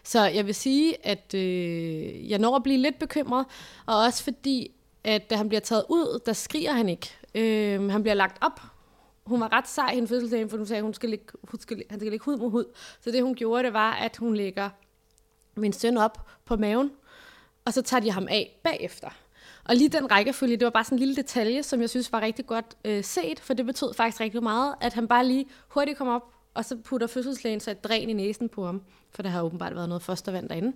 [0.03, 3.45] Så jeg vil sige, at øh, jeg når at blive lidt bekymret,
[3.85, 4.71] og også fordi,
[5.03, 7.09] at da han bliver taget ud, der skriger han ikke.
[7.35, 8.61] Øh, han bliver lagt op
[9.25, 11.83] hun var ret sej, hende fødselsdagen, for hun sagde, at hun skal lægge, hun skal,
[11.89, 12.65] han skal lægge hud mod hud.
[13.01, 14.69] Så det, hun gjorde, det var, at hun lægger
[15.55, 16.91] min søn op på maven,
[17.65, 19.09] og så tager de ham af bagefter.
[19.65, 22.21] Og lige den rækkefølge, det var bare sådan en lille detalje, som jeg synes var
[22.21, 25.97] rigtig godt øh, set, for det betød faktisk rigtig meget, at han bare lige hurtigt
[25.97, 28.81] kom op, og så putter fødselslægen så et dræn i næsen på ham,
[29.11, 30.73] for der har åbenbart været noget fostervand derinde,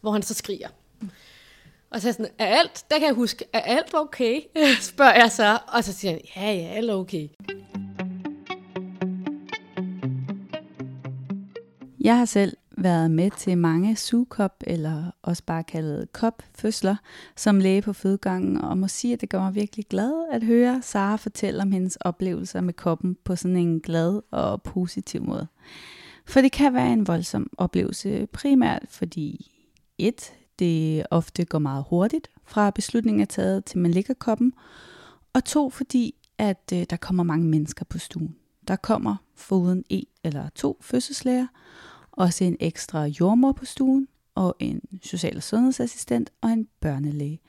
[0.00, 0.68] hvor han så skriger.
[1.90, 4.40] Og så er sådan, er alt, der kan jeg huske, er alt okay?
[4.80, 7.28] spørger jeg så, og så siger han, ja, ja, alt er okay.
[12.06, 16.96] Jeg har selv været med til mange sugekop, eller også bare kaldet kopfødsler,
[17.36, 20.82] som læge på fødegangen, og må sige, at det gør mig virkelig glad at høre
[20.82, 25.46] Sara fortælle om hendes oplevelser med koppen på sådan en glad og positiv måde.
[26.26, 29.52] For det kan være en voldsom oplevelse, primært fordi
[29.98, 34.52] et, det ofte går meget hurtigt fra beslutningen er taget til man ligger koppen.
[35.32, 38.36] Og to, fordi at øh, der kommer mange mennesker på stuen.
[38.68, 41.46] Der kommer foruden en eller to fødselslæger,
[42.16, 47.40] også en ekstra jordmor på stuen, og en social- og sundhedsassistent og en børnelæge.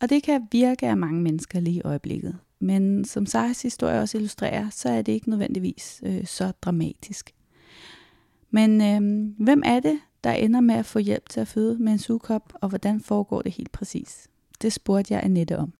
[0.00, 2.38] Og det kan virke af mange mennesker lige i øjeblikket.
[2.60, 7.34] Men som Saras historie også illustrerer, så er det ikke nødvendigvis øh, så dramatisk.
[8.50, 11.92] Men øh, hvem er det, der ender med at få hjælp til at føde med
[11.92, 14.28] en sugekop, og hvordan foregår det helt præcis?
[14.62, 15.72] Det spurgte jeg Annette om.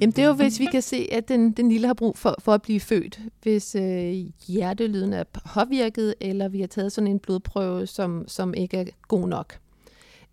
[0.00, 2.34] Jamen det er jo, hvis vi kan se, at den, den lille har brug for,
[2.38, 3.20] for at blive født.
[3.42, 4.14] Hvis øh,
[4.46, 9.28] hjertelyden er påvirket, eller vi har taget sådan en blodprøve, som, som ikke er god
[9.28, 9.58] nok.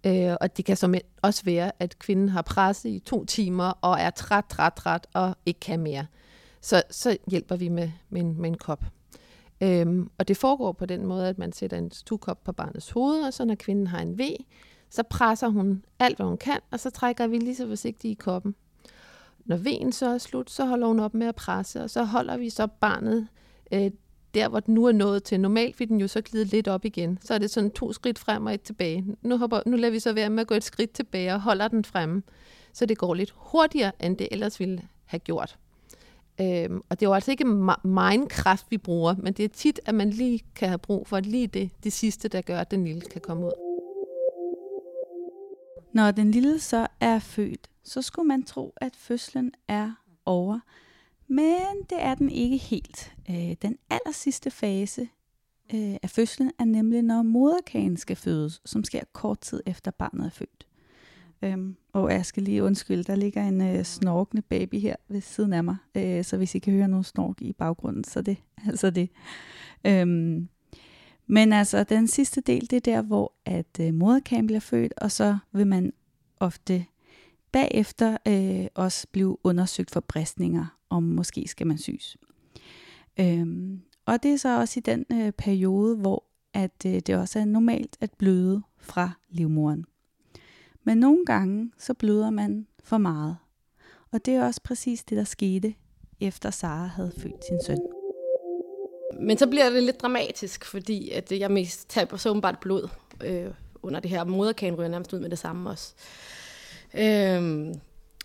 [0.06, 3.99] Øh, og det kan som også være, at kvinden har presset i to timer, og
[3.99, 6.06] er træt, træt, træt, og ikke kan mere.
[6.62, 8.86] Så, så hjælper vi med, med, en, med en kop.
[9.62, 13.21] Øhm, og det foregår på den måde, at man sætter en stukop på barnets hoved,
[13.21, 14.21] og så når kvinden har en V,
[14.89, 18.13] så presser hun alt, hvad hun kan, og så trækker vi lige så forsigtigt i
[18.13, 18.56] koppen.
[19.47, 22.38] Når V'en så er slut, så holder hun op med at presse, og så holder
[22.38, 23.27] vi så barnet
[23.73, 23.91] øh,
[24.33, 25.39] der, hvor den nu er nået til.
[25.39, 27.19] Normalt vil den jo så glide lidt op igen.
[27.21, 29.05] Så er det sådan to skridt frem og et tilbage.
[29.21, 31.67] Nu, hopper, nu lader vi så være med at gå et skridt tilbage og holder
[31.67, 32.23] den fremme,
[32.73, 35.57] så det går lidt hurtigere, end det ellers ville have gjort.
[36.41, 37.45] Øhm, og det er jo altså ikke
[37.83, 41.19] meget kraft, vi bruger, men det er tit, at man lige kan have brug for
[41.19, 43.66] lige det, det sidste, der gør, at den lille kan komme ud.
[45.97, 49.91] Når den lille så er født, så skulle man tro, at fødslen er
[50.25, 50.60] over.
[51.27, 53.15] Men det er den ikke helt.
[53.29, 55.01] Øh, den aller sidste fase
[55.73, 60.25] øh, af fødslen er nemlig, når moderkagen skal fødes, som sker kort tid efter barnet
[60.25, 60.67] er født.
[61.41, 65.53] Øhm, og jeg skal lige undskylde, der ligger en øh, snorkende baby her ved siden
[65.53, 68.89] af mig, øh, så hvis I kan høre nogen snork i baggrunden, så det altså
[68.89, 69.10] det.
[69.86, 70.49] Øhm,
[71.28, 75.12] men altså, den sidste del, det er der, hvor at øh, moderkagen bliver født, og
[75.12, 75.94] så vil man
[76.40, 76.86] ofte
[77.52, 82.18] bagefter øh, også blive undersøgt for bristninger, om måske skal man syes.
[83.20, 87.40] Øhm, og det er så også i den øh, periode, hvor at øh, det også
[87.40, 89.86] er normalt at bløde fra livmoderen.
[90.84, 93.38] Men nogle gange, så bløder man for meget.
[94.12, 95.74] Og det er også præcis det, der skete,
[96.20, 97.96] efter Sara havde født sin søn.
[99.13, 102.88] Men så bliver det lidt dramatisk, fordi at jeg mest taber så åbenbart blod
[103.24, 103.46] øh,
[103.84, 104.24] under det her.
[104.24, 105.93] Moderkagen ryger nærmest ud med det samme også.
[106.98, 107.74] Øhm,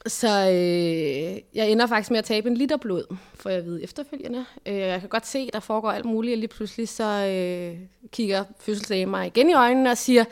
[0.06, 4.44] så øh, jeg ender faktisk med at tabe en liter blod, for jeg ved efterfølgende.
[4.66, 7.78] Øh, jeg kan godt se, at der foregår alt muligt, og lige pludselig så øh,
[8.10, 10.24] kigger fødselslægen mig igen i øjnene og siger,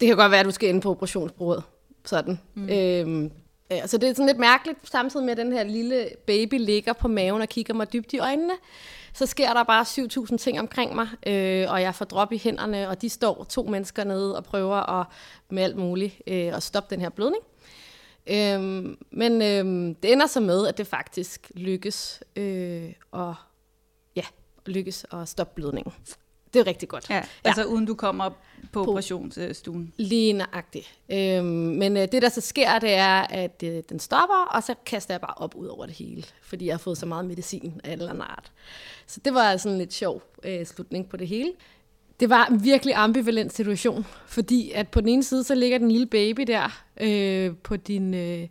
[0.00, 1.62] det kan godt være, at du skal ind på operationsbordet.
[2.04, 2.40] Sådan.
[2.54, 2.68] Mm.
[2.68, 3.30] Øhm,
[3.74, 6.92] ja, så det er sådan lidt mærkeligt, samtidig med at den her lille baby ligger
[6.92, 8.54] på maven og kigger mig dybt i øjnene.
[9.14, 12.88] Så sker der bare 7.000 ting omkring mig, øh, og jeg får drop i hænderne,
[12.88, 15.06] og de står to mennesker nede og prøver at,
[15.50, 17.42] med alt muligt øh, at stoppe den her blødning.
[18.26, 23.34] Øhm, men øhm, det ender så med, at det faktisk lykkes øh, at,
[24.16, 24.24] ja,
[24.66, 25.92] lykkes at stoppe blødningen.
[26.54, 27.10] Det er rigtig godt.
[27.10, 27.66] Ja, altså ja.
[27.66, 28.36] uden du kommer på,
[28.72, 29.92] på operationsstuen.
[29.96, 30.94] Lige nøjagtigt.
[31.12, 34.74] Øhm, men øh, det, der så sker, det er, at øh, den stopper, og så
[34.86, 37.80] kaster jeg bare op ud over det hele, fordi jeg har fået så meget medicin
[37.84, 38.52] af en eller anden art.
[39.06, 41.52] Så det var sådan en lidt sjov øh, slutning på det hele.
[42.20, 45.90] Det var en virkelig ambivalent situation, fordi at på den ene side, så ligger den
[45.90, 48.48] lille baby der øh, på din, øh,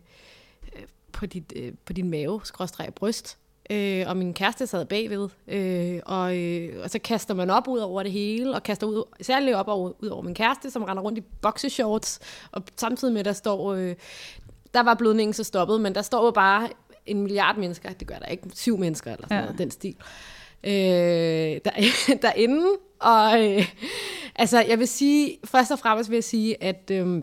[1.12, 3.38] på dit, øh, på din mave, skråstreg bryst,
[3.70, 7.78] øh, og min kæreste sad bagved, øh, og, øh, og så kaster man op ud
[7.78, 11.02] over det hele, og kaster ud, særligt op over, ud over min kæreste, som render
[11.02, 12.20] rundt i boxershorts,
[12.52, 13.94] og samtidig med, der står, øh,
[14.74, 16.68] der var blødningen så stoppet, men der står jo bare
[17.06, 19.44] en milliard mennesker, det gør der ikke, syv mennesker eller sådan ja.
[19.44, 19.96] noget, den stil,
[20.64, 20.72] øh,
[21.64, 21.70] der,
[22.22, 22.66] derinde,
[23.00, 23.66] og øh,
[24.36, 27.22] altså, jeg vil sige, først og fremmest vil jeg sige, at øh,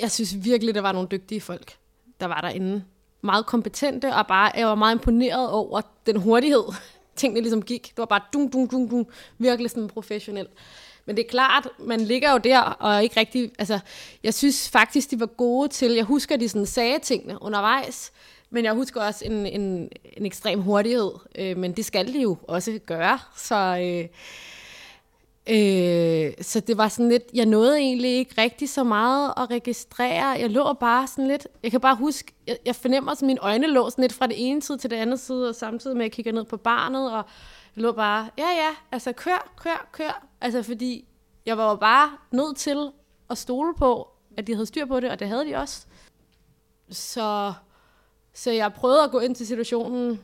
[0.00, 1.76] jeg synes virkelig, der var nogle dygtige folk,
[2.20, 2.84] der var derinde
[3.22, 6.64] meget kompetente, og bare, jeg var meget imponeret over den hurtighed,
[7.16, 7.82] tingene ligesom gik.
[7.82, 10.46] Det var bare dung, dung, dung, dung, virkelig sådan professionel.
[11.06, 13.78] Men det er klart, man ligger jo der, og ikke rigtig, altså,
[14.22, 18.12] jeg synes faktisk, de var gode til, jeg husker, de sådan sagde tingene undervejs,
[18.50, 22.36] men jeg husker også en, en, en ekstrem hurtighed, øh, men det skal de jo
[22.48, 23.56] også gøre, så...
[23.82, 24.08] Øh,
[25.48, 30.26] Øh, så det var sådan lidt, jeg nåede egentlig ikke rigtig så meget at registrere.
[30.26, 33.66] Jeg lå bare sådan lidt, jeg kan bare huske, jeg, jeg fornemmer, at mine øjne
[33.66, 36.08] lå sådan lidt fra det ene side til det andet side, og samtidig med, at
[36.08, 37.24] jeg kigger ned på barnet, og
[37.76, 40.26] jeg lå bare, ja ja, altså kør, kør, kør.
[40.40, 41.04] Altså fordi,
[41.46, 42.90] jeg var jo bare nødt til
[43.30, 45.86] at stole på, at de havde styr på det, og det havde de også.
[46.90, 47.52] Så,
[48.34, 50.20] så jeg prøvede at gå ind til situationen,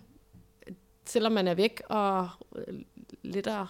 [1.04, 2.28] selvom man er væk, og
[3.22, 3.66] lidt at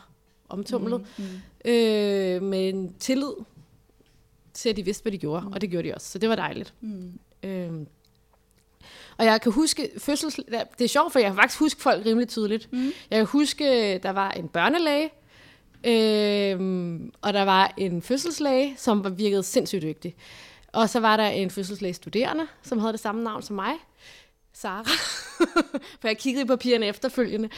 [0.49, 1.25] omtumlet, mm.
[1.25, 1.71] Mm.
[1.71, 3.33] Øh, med en tillid
[4.55, 5.53] til, at de vidste, hvad de gjorde, mm.
[5.53, 6.75] og det gjorde de også, så det var dejligt.
[6.81, 7.19] Mm.
[7.43, 7.73] Øh,
[9.19, 10.41] og jeg kan huske fødsels...
[10.79, 12.73] Det er sjovt, for jeg kan faktisk huske folk rimelig tydeligt.
[12.73, 12.93] Mm.
[13.11, 15.11] Jeg kan huske, der var en børnelæge,
[15.85, 20.15] øh, og der var en fødselslæge, som var virket sindssygt dygtig.
[20.73, 23.73] Og så var der en fødselslæge studerende, som havde det samme navn som mig.
[24.53, 24.85] Sara.
[26.01, 27.49] for jeg kiggede i papirerne efterfølgende.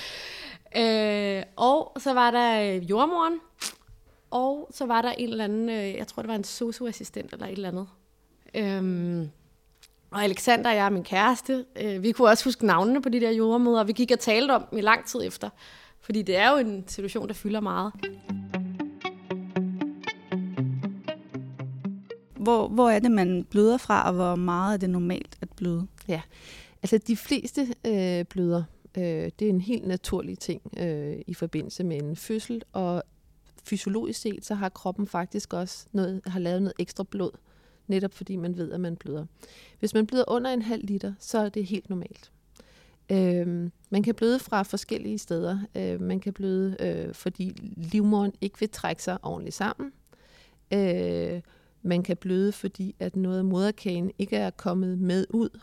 [0.76, 3.40] Øh, og så var der øh, jordmoren,
[4.30, 7.46] og så var der en eller anden, øh, jeg tror det var en socioassistent eller
[7.46, 7.86] et eller andet.
[8.54, 9.30] Øhm,
[10.10, 13.30] og Alexander og jeg, min kæreste, øh, vi kunne også huske navnene på de der
[13.30, 15.50] jordmøder, og vi gik og talte om dem i lang tid efter.
[16.00, 17.92] Fordi det er jo en situation, der fylder meget.
[22.36, 25.86] Hvor, hvor er det, man bløder fra, og hvor meget er det normalt at bløde?
[26.08, 26.20] Ja,
[26.82, 28.62] altså de fleste øh, bløder.
[28.98, 33.02] Øh, det er en helt naturlig ting øh, i forbindelse med en fødsel, og
[33.64, 37.30] fysiologisk set, så har kroppen faktisk også noget, har lavet noget ekstra blod,
[37.86, 39.26] netop fordi man ved, at man bløder.
[39.78, 42.32] Hvis man bløder under en halv liter, så er det helt normalt.
[43.10, 45.58] Øhm, man kan bløde fra forskellige steder.
[45.74, 49.92] Øh, man kan bløde, øh, fordi livmoderen ikke vil trække sig ordentligt sammen.
[50.72, 51.40] Øh,
[51.82, 55.60] man kan bløde, fordi at noget af moderkagen ikke er kommet med ud,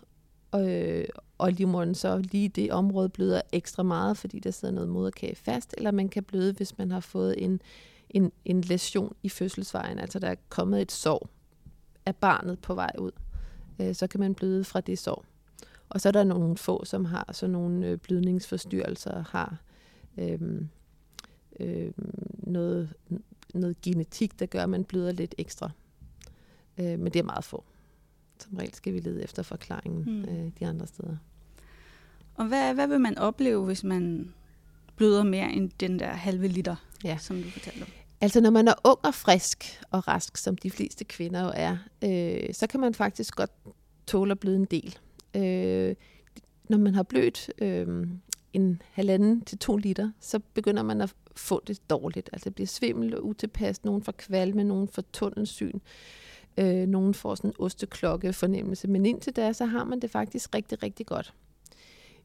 [0.55, 1.05] øh,
[1.37, 5.73] og livmoderen så lige det område bløder ekstra meget, fordi der sidder noget moderkage fast,
[5.77, 7.61] eller man kan bløde, hvis man har fået en,
[8.09, 11.29] en, en lesion i fødselsvejen, altså der er kommet et sår
[12.05, 13.11] af barnet på vej ud.
[13.81, 15.25] Øh, så kan man bløde fra det sår.
[15.89, 19.57] Og så er der nogle få, som har sådan nogle øh, blødningsforstyrrelser, har
[20.17, 20.69] øhm,
[21.59, 21.93] øhm,
[22.37, 22.93] noget,
[23.53, 25.71] noget genetik, der gør, at man bløder lidt ekstra.
[26.77, 27.63] Øh, men det er meget få.
[28.39, 30.23] Som regel skal vi lede efter forklaringen mm.
[30.23, 31.17] øh, de andre steder.
[32.35, 34.33] Og hvad, hvad vil man opleve, hvis man
[34.95, 37.17] bløder mere end den der halve liter, ja.
[37.17, 37.87] som du fortalte om?
[38.21, 41.77] Altså når man er ung og frisk og rask, som de fleste kvinder jo er,
[42.03, 43.51] øh, så kan man faktisk godt
[44.07, 44.97] tåle at bløde en del.
[45.35, 45.95] Øh,
[46.69, 48.07] når man har blødt øh,
[48.53, 52.29] en halvanden til to liter, så begynder man at få det dårligt.
[52.33, 55.81] Altså det bliver svimmel og utilpas, nogen får kvalme, nogen får tunnelsyn, øh,
[56.57, 58.87] Øh, nogen får sådan en osteklokke fornemmelse.
[58.87, 61.33] Men indtil da, så har man det faktisk rigtig, rigtig godt.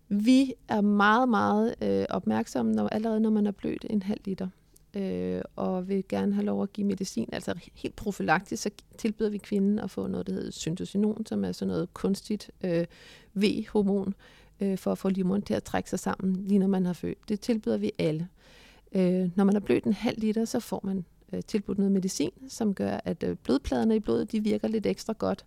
[0.09, 4.49] Vi er meget, meget øh, opmærksomme, når, allerede når man er blødt en halv liter
[4.95, 7.29] øh, og vil gerne have lov at give medicin.
[7.33, 11.53] Altså helt profilaktisk, så tilbyder vi kvinden at få noget, der hedder syntocinon, som er
[11.53, 12.87] sådan noget kunstigt øh,
[13.35, 14.14] V-hormon,
[14.61, 17.19] øh, for at få livmoderen til at trække sig sammen, lige når man har født.
[17.29, 18.29] Det tilbyder vi alle.
[18.93, 22.33] Øh, når man har blødt en halv liter, så får man øh, tilbudt noget medicin,
[22.49, 25.45] som gør, at øh, blodpladerne i blodet de virker lidt ekstra godt.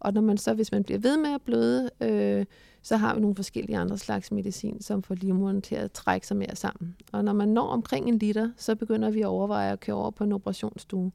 [0.00, 2.44] Og når man så, hvis man bliver ved med at bløde, øh,
[2.82, 6.36] så har vi nogle forskellige andre slags medicin, som får livmoderen til at trække sig
[6.36, 6.96] mere sammen.
[7.12, 10.10] Og når man når omkring en liter, så begynder vi at overveje at køre over
[10.10, 11.12] på en operationsstue.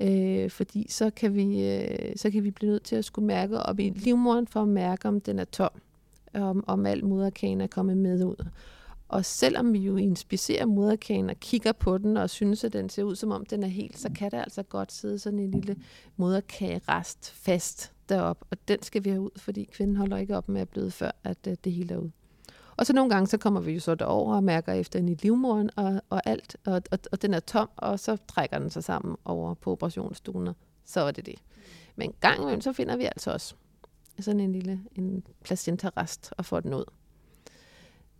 [0.00, 3.58] Øh, fordi så kan, vi, øh, så kan vi blive nødt til at skulle mærke
[3.58, 5.70] op i livmoderen for at mærke, om den er tom,
[6.34, 8.46] om, om al moderkagen er kommet med ud.
[9.08, 13.02] Og selvom vi jo inspicerer moderkagen og kigger på den og synes, at den ser
[13.02, 15.76] ud, som om den er helt, så kan der altså godt sidde sådan en lille
[16.16, 20.60] moderkagerest fast derop, og den skal vi have ud, fordi kvinden holder ikke op med
[20.60, 22.10] at bløde før, at øh, det hele er ud.
[22.76, 25.70] Og så nogle gange, så kommer vi jo så derover og mærker efter i livmoren
[25.76, 29.16] og, og alt, og, og, og den er tom, og så trækker den sig sammen
[29.24, 31.38] over på operationsstuen, og så er det det.
[31.96, 33.54] Men gang imellem, så finder vi altså også
[34.20, 36.84] sådan en lille en placenta-rest og får den ud.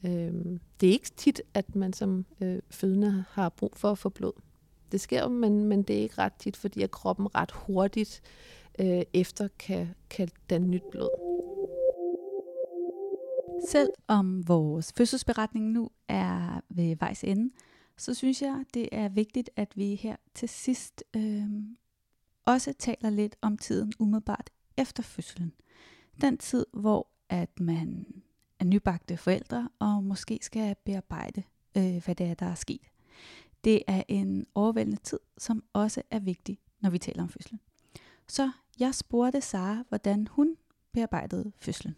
[0.06, 4.08] Øhm, det er ikke tit, at man som øh, fødende har brug for at få
[4.08, 4.32] blod.
[4.92, 8.22] Det sker jo, men, men det er ikke ret tit, fordi at kroppen ret hurtigt
[8.78, 11.10] øh, efter kan, kan danne nyt blod.
[13.68, 17.54] Selv om vores fødselsberetning nu er ved vejs ende,
[17.96, 21.46] så synes jeg, det er vigtigt, at vi her til sidst øh,
[22.46, 25.52] også taler lidt om tiden umiddelbart efter fødslen.
[26.20, 28.06] Den tid, hvor at man
[28.64, 31.42] er nybagte forældre og måske skal bearbejde,
[31.76, 32.80] øh, hvad det er, der er sket.
[33.64, 37.60] Det er en overvældende tid, som også er vigtig, når vi taler om fødslen.
[38.28, 40.56] Så jeg spurgte Sara, hvordan hun
[40.92, 41.96] bearbejdede fødslen.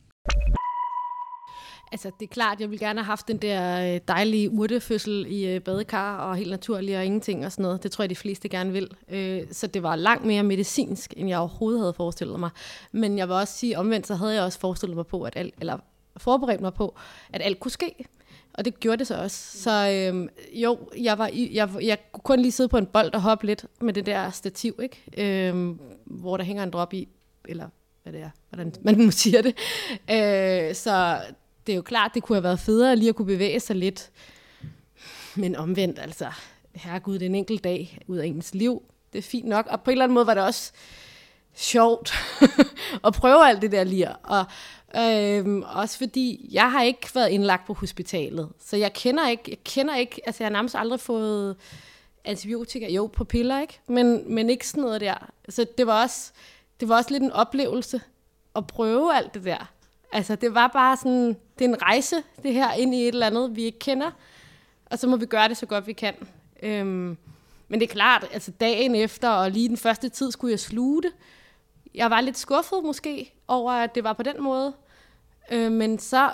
[1.92, 5.46] Altså, det er klart, jeg ville gerne have haft den der øh, dejlige urtefødsel i
[5.46, 7.82] øh, badekar og helt naturlig og ingenting og sådan noget.
[7.82, 8.96] Det tror jeg, de fleste gerne vil.
[9.08, 12.50] Øh, så det var langt mere medicinsk, end jeg overhovedet havde forestillet mig.
[12.92, 15.54] Men jeg vil også sige, omvendt så havde jeg også forestillet mig på, at alt,
[15.60, 15.78] eller
[16.16, 16.94] forberedt mig på,
[17.32, 17.94] at alt kunne ske.
[18.54, 19.58] Og det gjorde det så også.
[19.58, 23.14] Så øhm, jo, jeg, var i, jeg, jeg kunne kun lige sidde på en bold
[23.14, 25.48] og hoppe lidt med det der stativ, ikke?
[25.48, 27.08] Øhm, hvor der hænger en drop i,
[27.48, 27.68] eller
[28.02, 29.56] hvad det er, hvordan man nu siger det.
[30.10, 31.20] Øh, så
[31.66, 34.10] det er jo klart, det kunne have været federe lige at kunne bevæge sig lidt.
[35.34, 36.30] Men omvendt, altså,
[36.74, 38.82] herregud, det er en enkelt dag ud af ens liv.
[39.12, 39.66] Det er fint nok.
[39.66, 40.72] Og på en eller anden måde var det også
[41.56, 42.12] sjovt
[43.06, 44.08] at prøve alt det der lir.
[44.22, 44.44] Og
[44.96, 48.48] øhm, også fordi, jeg har ikke været indlagt på hospitalet.
[48.66, 51.56] Så jeg kender ikke, jeg kender ikke, altså jeg har nærmest aldrig fået
[52.24, 53.80] antibiotika, jo, på piller, ikke?
[53.86, 55.30] Men, men ikke sådan noget der.
[55.48, 56.32] Så det var også,
[56.80, 58.00] det var også lidt en oplevelse
[58.56, 59.72] at prøve alt det der.
[60.12, 63.26] Altså, det var bare sådan, det er en rejse, det her, ind i et eller
[63.26, 64.10] andet, vi ikke kender.
[64.86, 66.14] Og så må vi gøre det så godt vi kan.
[66.62, 67.16] Øhm,
[67.68, 71.02] men det er klart, altså dagen efter, og lige den første tid, skulle jeg sluge
[71.02, 71.12] det.
[71.96, 74.74] Jeg var lidt skuffet måske, over at det var på den måde.
[75.52, 76.30] Øh, men så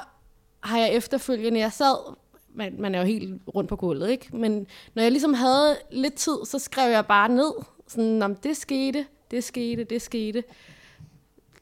[0.61, 2.15] har jeg efterfølgende, jeg sad,
[2.55, 4.37] man, man er jo helt rundt på gulvet, ikke?
[4.37, 7.53] Men når jeg ligesom havde lidt tid, så skrev jeg bare ned,
[7.89, 10.45] sådan, om det skete, det skete, det skete.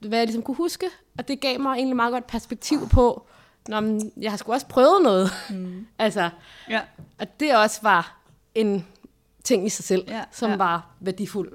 [0.08, 0.86] Hvad jeg ligesom kunne huske,
[1.18, 3.26] og det gav mig egentlig meget godt perspektiv på,
[3.68, 5.30] når jeg har sgu også prøvet noget.
[5.50, 5.86] Mm.
[5.98, 6.30] altså,
[6.68, 6.80] Ja.
[7.18, 8.20] at det også var
[8.54, 8.86] en
[9.44, 10.56] ting i sig selv, Ja, som ja.
[10.56, 11.52] var værdifuld.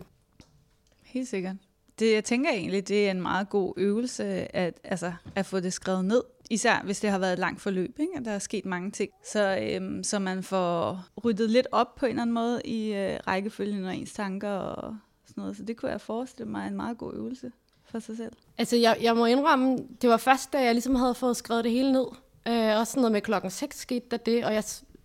[1.03, 1.55] Helt sikkert.
[1.99, 5.73] Det, jeg tænker egentlig, det er en meget god øvelse at, altså, at få det
[5.73, 6.21] skrevet ned.
[6.49, 8.11] Især hvis det har været et langt forløb, ikke?
[8.15, 9.11] og der er sket mange ting.
[9.31, 13.19] Så, øhm, så man får ryddet lidt op på en eller anden måde i øh,
[13.27, 15.57] rækkefølgen og ens tanker og sådan noget.
[15.57, 17.51] Så det kunne jeg forestille mig er en meget god øvelse
[17.85, 18.31] for sig selv.
[18.57, 21.71] Altså, jeg, jeg må indrømme, det var først, da jeg ligesom havde fået skrevet det
[21.71, 22.05] hele ned.
[22.47, 24.63] Øh, også sådan noget med klokken 6 skete der det, og jeg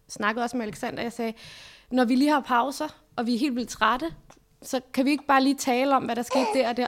[0.08, 1.32] snakkede også med Alexander, jeg sagde,
[1.90, 4.06] når vi lige har pauser, og vi er helt vildt trætte,
[4.62, 6.86] så kan vi ikke bare lige tale om, hvad der skete der og der.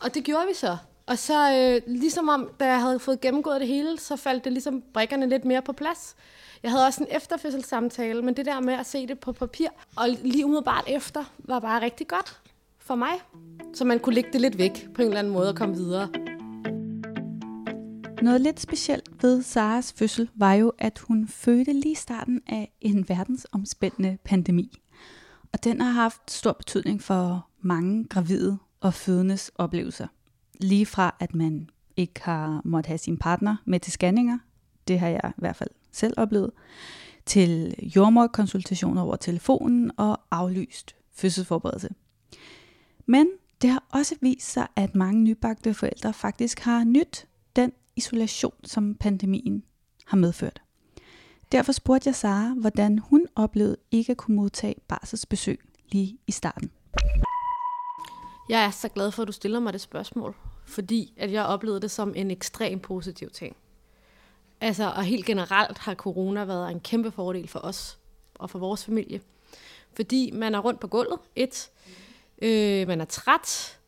[0.00, 0.76] Og det gjorde vi så.
[1.06, 4.52] Og så øh, ligesom om, da jeg havde fået gennemgået det hele, så faldt det
[4.52, 6.16] ligesom brikkerne lidt mere på plads.
[6.62, 10.08] Jeg havde også en efterfødselssamtale, men det der med at se det på papir, og
[10.08, 12.40] lige umiddelbart efter, var bare rigtig godt
[12.78, 13.12] for mig.
[13.74, 16.08] Så man kunne lægge det lidt væk på en eller anden måde og komme videre.
[18.22, 23.08] Noget lidt specielt ved Saras fødsel var jo, at hun fødte lige starten af en
[23.08, 24.78] verdensomspændende pandemi.
[25.52, 30.06] Og den har haft stor betydning for mange gravide og fødendes oplevelser.
[30.60, 34.38] Lige fra at man ikke har måttet have sin partner med til scanninger,
[34.88, 36.50] det har jeg i hvert fald selv oplevet,
[37.26, 41.88] til jordmorkonsultationer over telefonen og aflyst fødselsforberedelse.
[43.06, 43.28] Men
[43.62, 47.26] det har også vist sig, at mange nybagte forældre faktisk har nyt
[47.56, 49.64] den isolation, som pandemien
[50.06, 50.62] har medført.
[51.52, 56.70] Derfor spurgte jeg Sara, hvordan hun oplevede ikke at kunne modtage barselsbesøg lige i starten.
[58.48, 60.36] Jeg er så glad for, at du stiller mig det spørgsmål,
[60.66, 63.56] fordi at jeg oplevede det som en ekstrem positiv ting.
[64.60, 67.98] Altså, og helt generelt har corona været en kæmpe fordel for os
[68.34, 69.20] og for vores familie.
[69.92, 71.70] Fordi man er rundt på gulvet, et.
[72.42, 73.78] Øh, man er træt.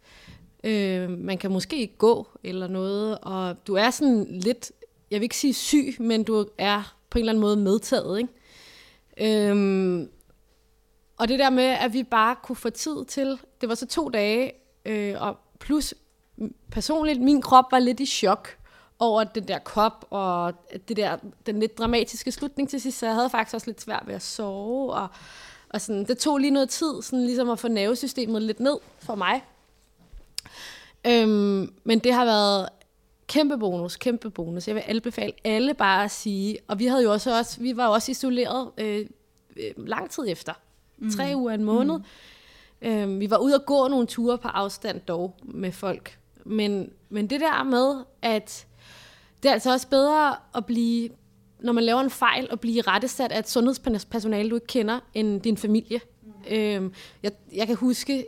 [0.64, 3.18] Øh, man kan måske ikke gå eller noget.
[3.18, 4.72] Og du er sådan lidt,
[5.11, 8.18] jeg vil ikke sige syg, men du er på en eller anden måde medtaget.
[8.18, 9.48] Ikke?
[9.48, 10.11] Øhm,
[11.18, 14.08] og det der med, at vi bare kunne få tid til, det var så to
[14.08, 14.52] dage,
[14.84, 15.94] øh, og plus
[16.70, 18.56] personligt, min krop var lidt i chok
[18.98, 20.54] over den der kop, og
[20.88, 24.02] det der, den lidt dramatiske slutning til sidst, så jeg havde faktisk også lidt svært
[24.06, 25.08] ved at sove, og,
[25.70, 29.14] og sådan, det tog lige noget tid, sådan ligesom at få nervesystemet lidt ned for
[29.14, 29.44] mig.
[31.06, 32.68] Øhm, men det har været
[33.30, 34.68] kæmpe bonus, kæmpe bonus.
[34.68, 37.86] Jeg vil anbefale alle bare at sige, og vi havde jo også, også vi var
[37.86, 39.06] også isoleret øh,
[39.56, 40.52] øh, lang tid efter.
[40.98, 41.10] Mm.
[41.10, 41.98] Tre uger, en måned.
[41.98, 42.88] Mm.
[42.88, 46.18] Øhm, vi var ude at gå nogle ture på afstand dog med folk.
[46.44, 48.66] Men, men det der med, at
[49.42, 51.08] det er altså også bedre at blive,
[51.60, 55.40] når man laver en fejl, at blive rettesat af et sundhedspersonale, du ikke kender, end
[55.40, 56.00] din familie.
[56.51, 58.26] Øhm, jeg, jeg kan huske,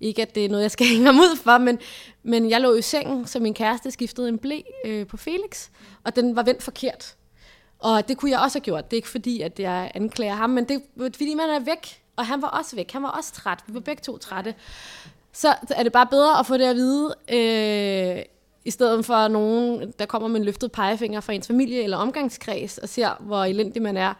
[0.00, 1.78] ikke at det er noget, jeg skal hænge ham ud for, men,
[2.22, 5.68] men jeg lå i sengen, så min kæreste skiftede en blæ øh, på Felix,
[6.04, 7.14] og den var vendt forkert.
[7.78, 8.90] Og det kunne jeg også have gjort.
[8.90, 12.02] Det er ikke fordi, at jeg anklager ham, men det er fordi, man er væk.
[12.16, 12.90] Og han var også væk.
[12.90, 13.58] Han var også træt.
[13.66, 14.54] Vi var begge to trætte.
[15.32, 18.22] Så er det bare bedre at få det at vide, øh,
[18.64, 22.78] i stedet for nogen, der kommer med en løftet pegefinger fra ens familie eller omgangskreds,
[22.78, 24.14] og ser, hvor elendig man er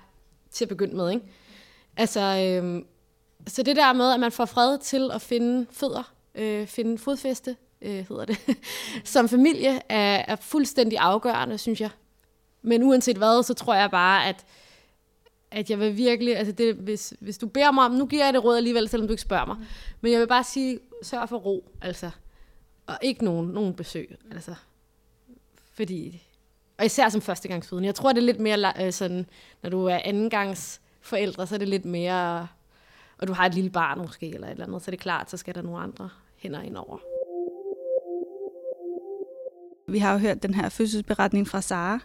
[0.51, 1.11] til at begynde med.
[1.11, 1.25] Ikke?
[1.97, 2.83] Altså, øh,
[3.47, 7.57] så det der med, at man får fred til at finde fødder, øh, finde fodfæste,
[7.83, 8.39] øh, hedder det,
[9.05, 11.91] som familie, er, er fuldstændig afgørende, synes jeg.
[12.63, 14.47] Men uanset hvad, så tror jeg bare, at,
[15.51, 18.35] at jeg vil virkelig, altså det, hvis, hvis du beder mig om, nu giver jeg
[18.35, 19.65] det råd alligevel, selvom du ikke spørger mig, mm.
[20.01, 22.11] men jeg vil bare sige, sørg for ro, altså,
[22.87, 24.55] og ikke nogen, nogen besøg, altså,
[25.73, 26.23] fordi,
[26.79, 29.27] og især som førstegangsfødende, jeg tror, det er lidt mere øh, sådan,
[29.63, 32.49] når du er andengangs forældre, så er det lidt mere,
[33.19, 35.31] og du har et lille barn måske, eller et eller andet, så er det klart,
[35.31, 36.99] så skal der nogle andre hænder ind over.
[39.93, 42.01] Vi har jo hørt den her fødselsberetning fra Sara,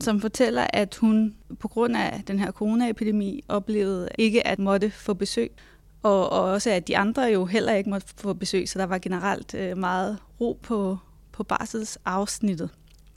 [0.00, 5.14] som fortæller, at hun på grund af den her coronaepidemi oplevede ikke at måtte få
[5.14, 5.52] besøg,
[6.02, 8.98] og, og også at de andre jo heller ikke måtte få besøg, så der var
[8.98, 10.98] generelt øh, meget ro på,
[11.32, 12.70] på barselsafsnittet.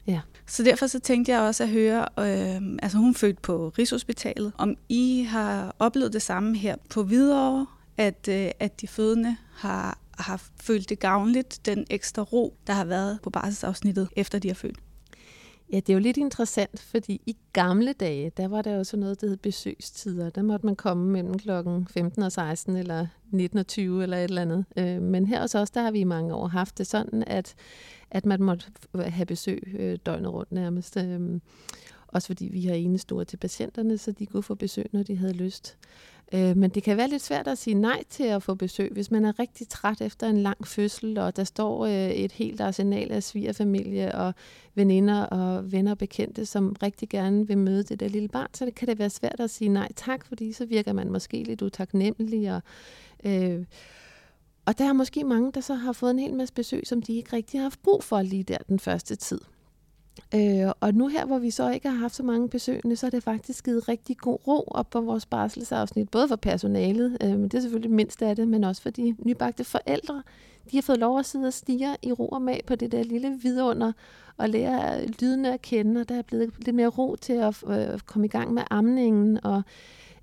[0.09, 0.21] Ja.
[0.47, 4.75] Så derfor så tænkte jeg også at høre, øh, altså hun født på Rigshospitalet, om
[4.89, 7.65] I har oplevet det samme her på Hvidovre,
[7.97, 12.85] at, øh, at de fødende har, har følt det gavnligt, den ekstra ro, der har
[12.85, 14.77] været på barselsafsnittet, efter de har født.
[15.71, 19.21] Ja, det er jo lidt interessant, fordi i gamle dage, der var der sådan noget,
[19.21, 20.29] der hed besøgstider.
[20.29, 24.23] Der måtte man komme mellem klokken 15 og 16, eller 19 og 20, eller et
[24.23, 24.65] eller andet.
[24.77, 27.55] Øh, men her hos os, der har vi i mange år haft det sådan, at,
[28.11, 30.97] at man måtte have besøg øh, døgnet rundt nærmest.
[30.97, 31.39] Øh,
[32.07, 35.33] også fordi vi har enestuer til patienterne, så de kunne få besøg, når de havde
[35.33, 35.77] lyst.
[36.33, 39.11] Øh, men det kan være lidt svært at sige nej til at få besøg, hvis
[39.11, 43.11] man er rigtig træt efter en lang fødsel, og der står øh, et helt arsenal
[43.11, 44.33] af svigerfamilie og
[44.75, 48.65] veninder og venner og bekendte, som rigtig gerne vil møde det der lille barn, så
[48.65, 51.61] det kan det være svært at sige nej tak, fordi så virker man måske lidt
[51.61, 52.53] utaknemmelig.
[52.55, 52.61] Og,
[53.23, 53.65] øh,
[54.69, 57.13] og der er måske mange, der så har fået en hel masse besøg, som de
[57.13, 59.39] ikke rigtig har haft brug for lige der den første tid.
[60.35, 63.09] Øh, og nu her, hvor vi så ikke har haft så mange besøgende, så er
[63.09, 66.09] det faktisk givet rigtig god ro op på vores barselsafsnit.
[66.09, 69.15] Både for personalet, øh, men det er selvfølgelig mindst af det, men også for de
[69.19, 70.23] nybagte forældre.
[70.71, 73.03] De har fået lov at sidde og stige i ro og mag på det der
[73.03, 73.91] lille vidunder
[74.37, 77.99] og lære lydene at kende, og der er blevet lidt mere ro til at øh,
[77.99, 79.61] komme i gang med amningen, og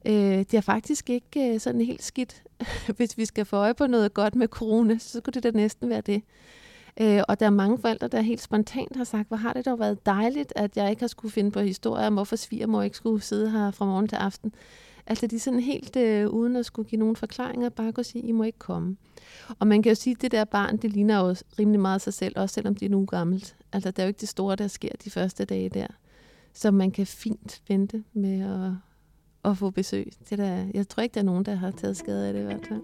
[0.07, 2.43] øh, det er faktisk ikke øh, sådan helt skidt.
[2.97, 5.89] Hvis vi skal få øje på noget godt med corona, så skulle det da næsten
[5.89, 6.23] være det.
[7.01, 9.79] Øh, og der er mange forældre, der helt spontant har sagt, hvor har det dog
[9.79, 13.23] været dejligt, at jeg ikke har skulle finde på historier om, hvorfor svigermor ikke skulle
[13.23, 14.53] sidde her fra morgen til aften.
[15.07, 18.23] Altså de er sådan helt øh, uden at skulle give nogen forklaringer, bare kunne sige,
[18.23, 18.97] I må ikke komme.
[19.59, 22.15] Og man kan jo sige, at det der barn, det ligner jo rimelig meget sig
[22.15, 23.57] selv, også selvom det er nu gammelt.
[23.73, 25.87] Altså der er jo ikke det store, der sker de første dage der.
[26.53, 28.73] Så man kan fint vente med at,
[29.47, 30.13] at få besøg.
[30.31, 32.45] Det der, jeg tror ikke, der er nogen, der har taget skade af det i
[32.45, 32.83] hvert fald.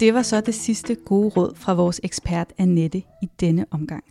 [0.00, 4.04] Det var så det sidste gode råd fra vores ekspert Annette i denne omgang.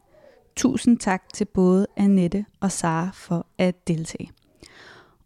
[0.56, 4.32] Tusind tak til både Annette og Sara for at deltage.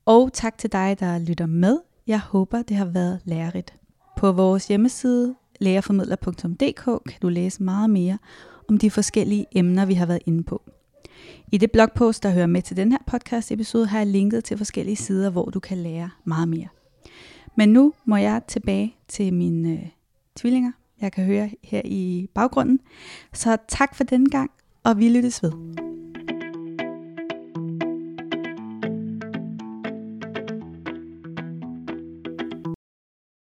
[0.06, 1.80] Og tak til dig, der lytter med.
[2.08, 3.74] Jeg håber, det har været lærerigt.
[4.18, 8.18] På vores hjemmeside lærerformidler.dk kan du læse meget mere
[8.70, 10.62] om de forskellige emner, vi har været inde på.
[11.52, 14.58] I det blogpost, der hører med til den her podcast episode, har jeg linket til
[14.58, 16.68] forskellige sider, hvor du kan lære meget mere.
[17.58, 19.88] Men nu må jeg tilbage til min øh,
[20.36, 20.72] tvillinger,
[21.02, 22.80] jeg kan høre her i baggrunden.
[23.34, 24.52] Så tak for denne gang,
[24.84, 25.85] og vi lyttes ved.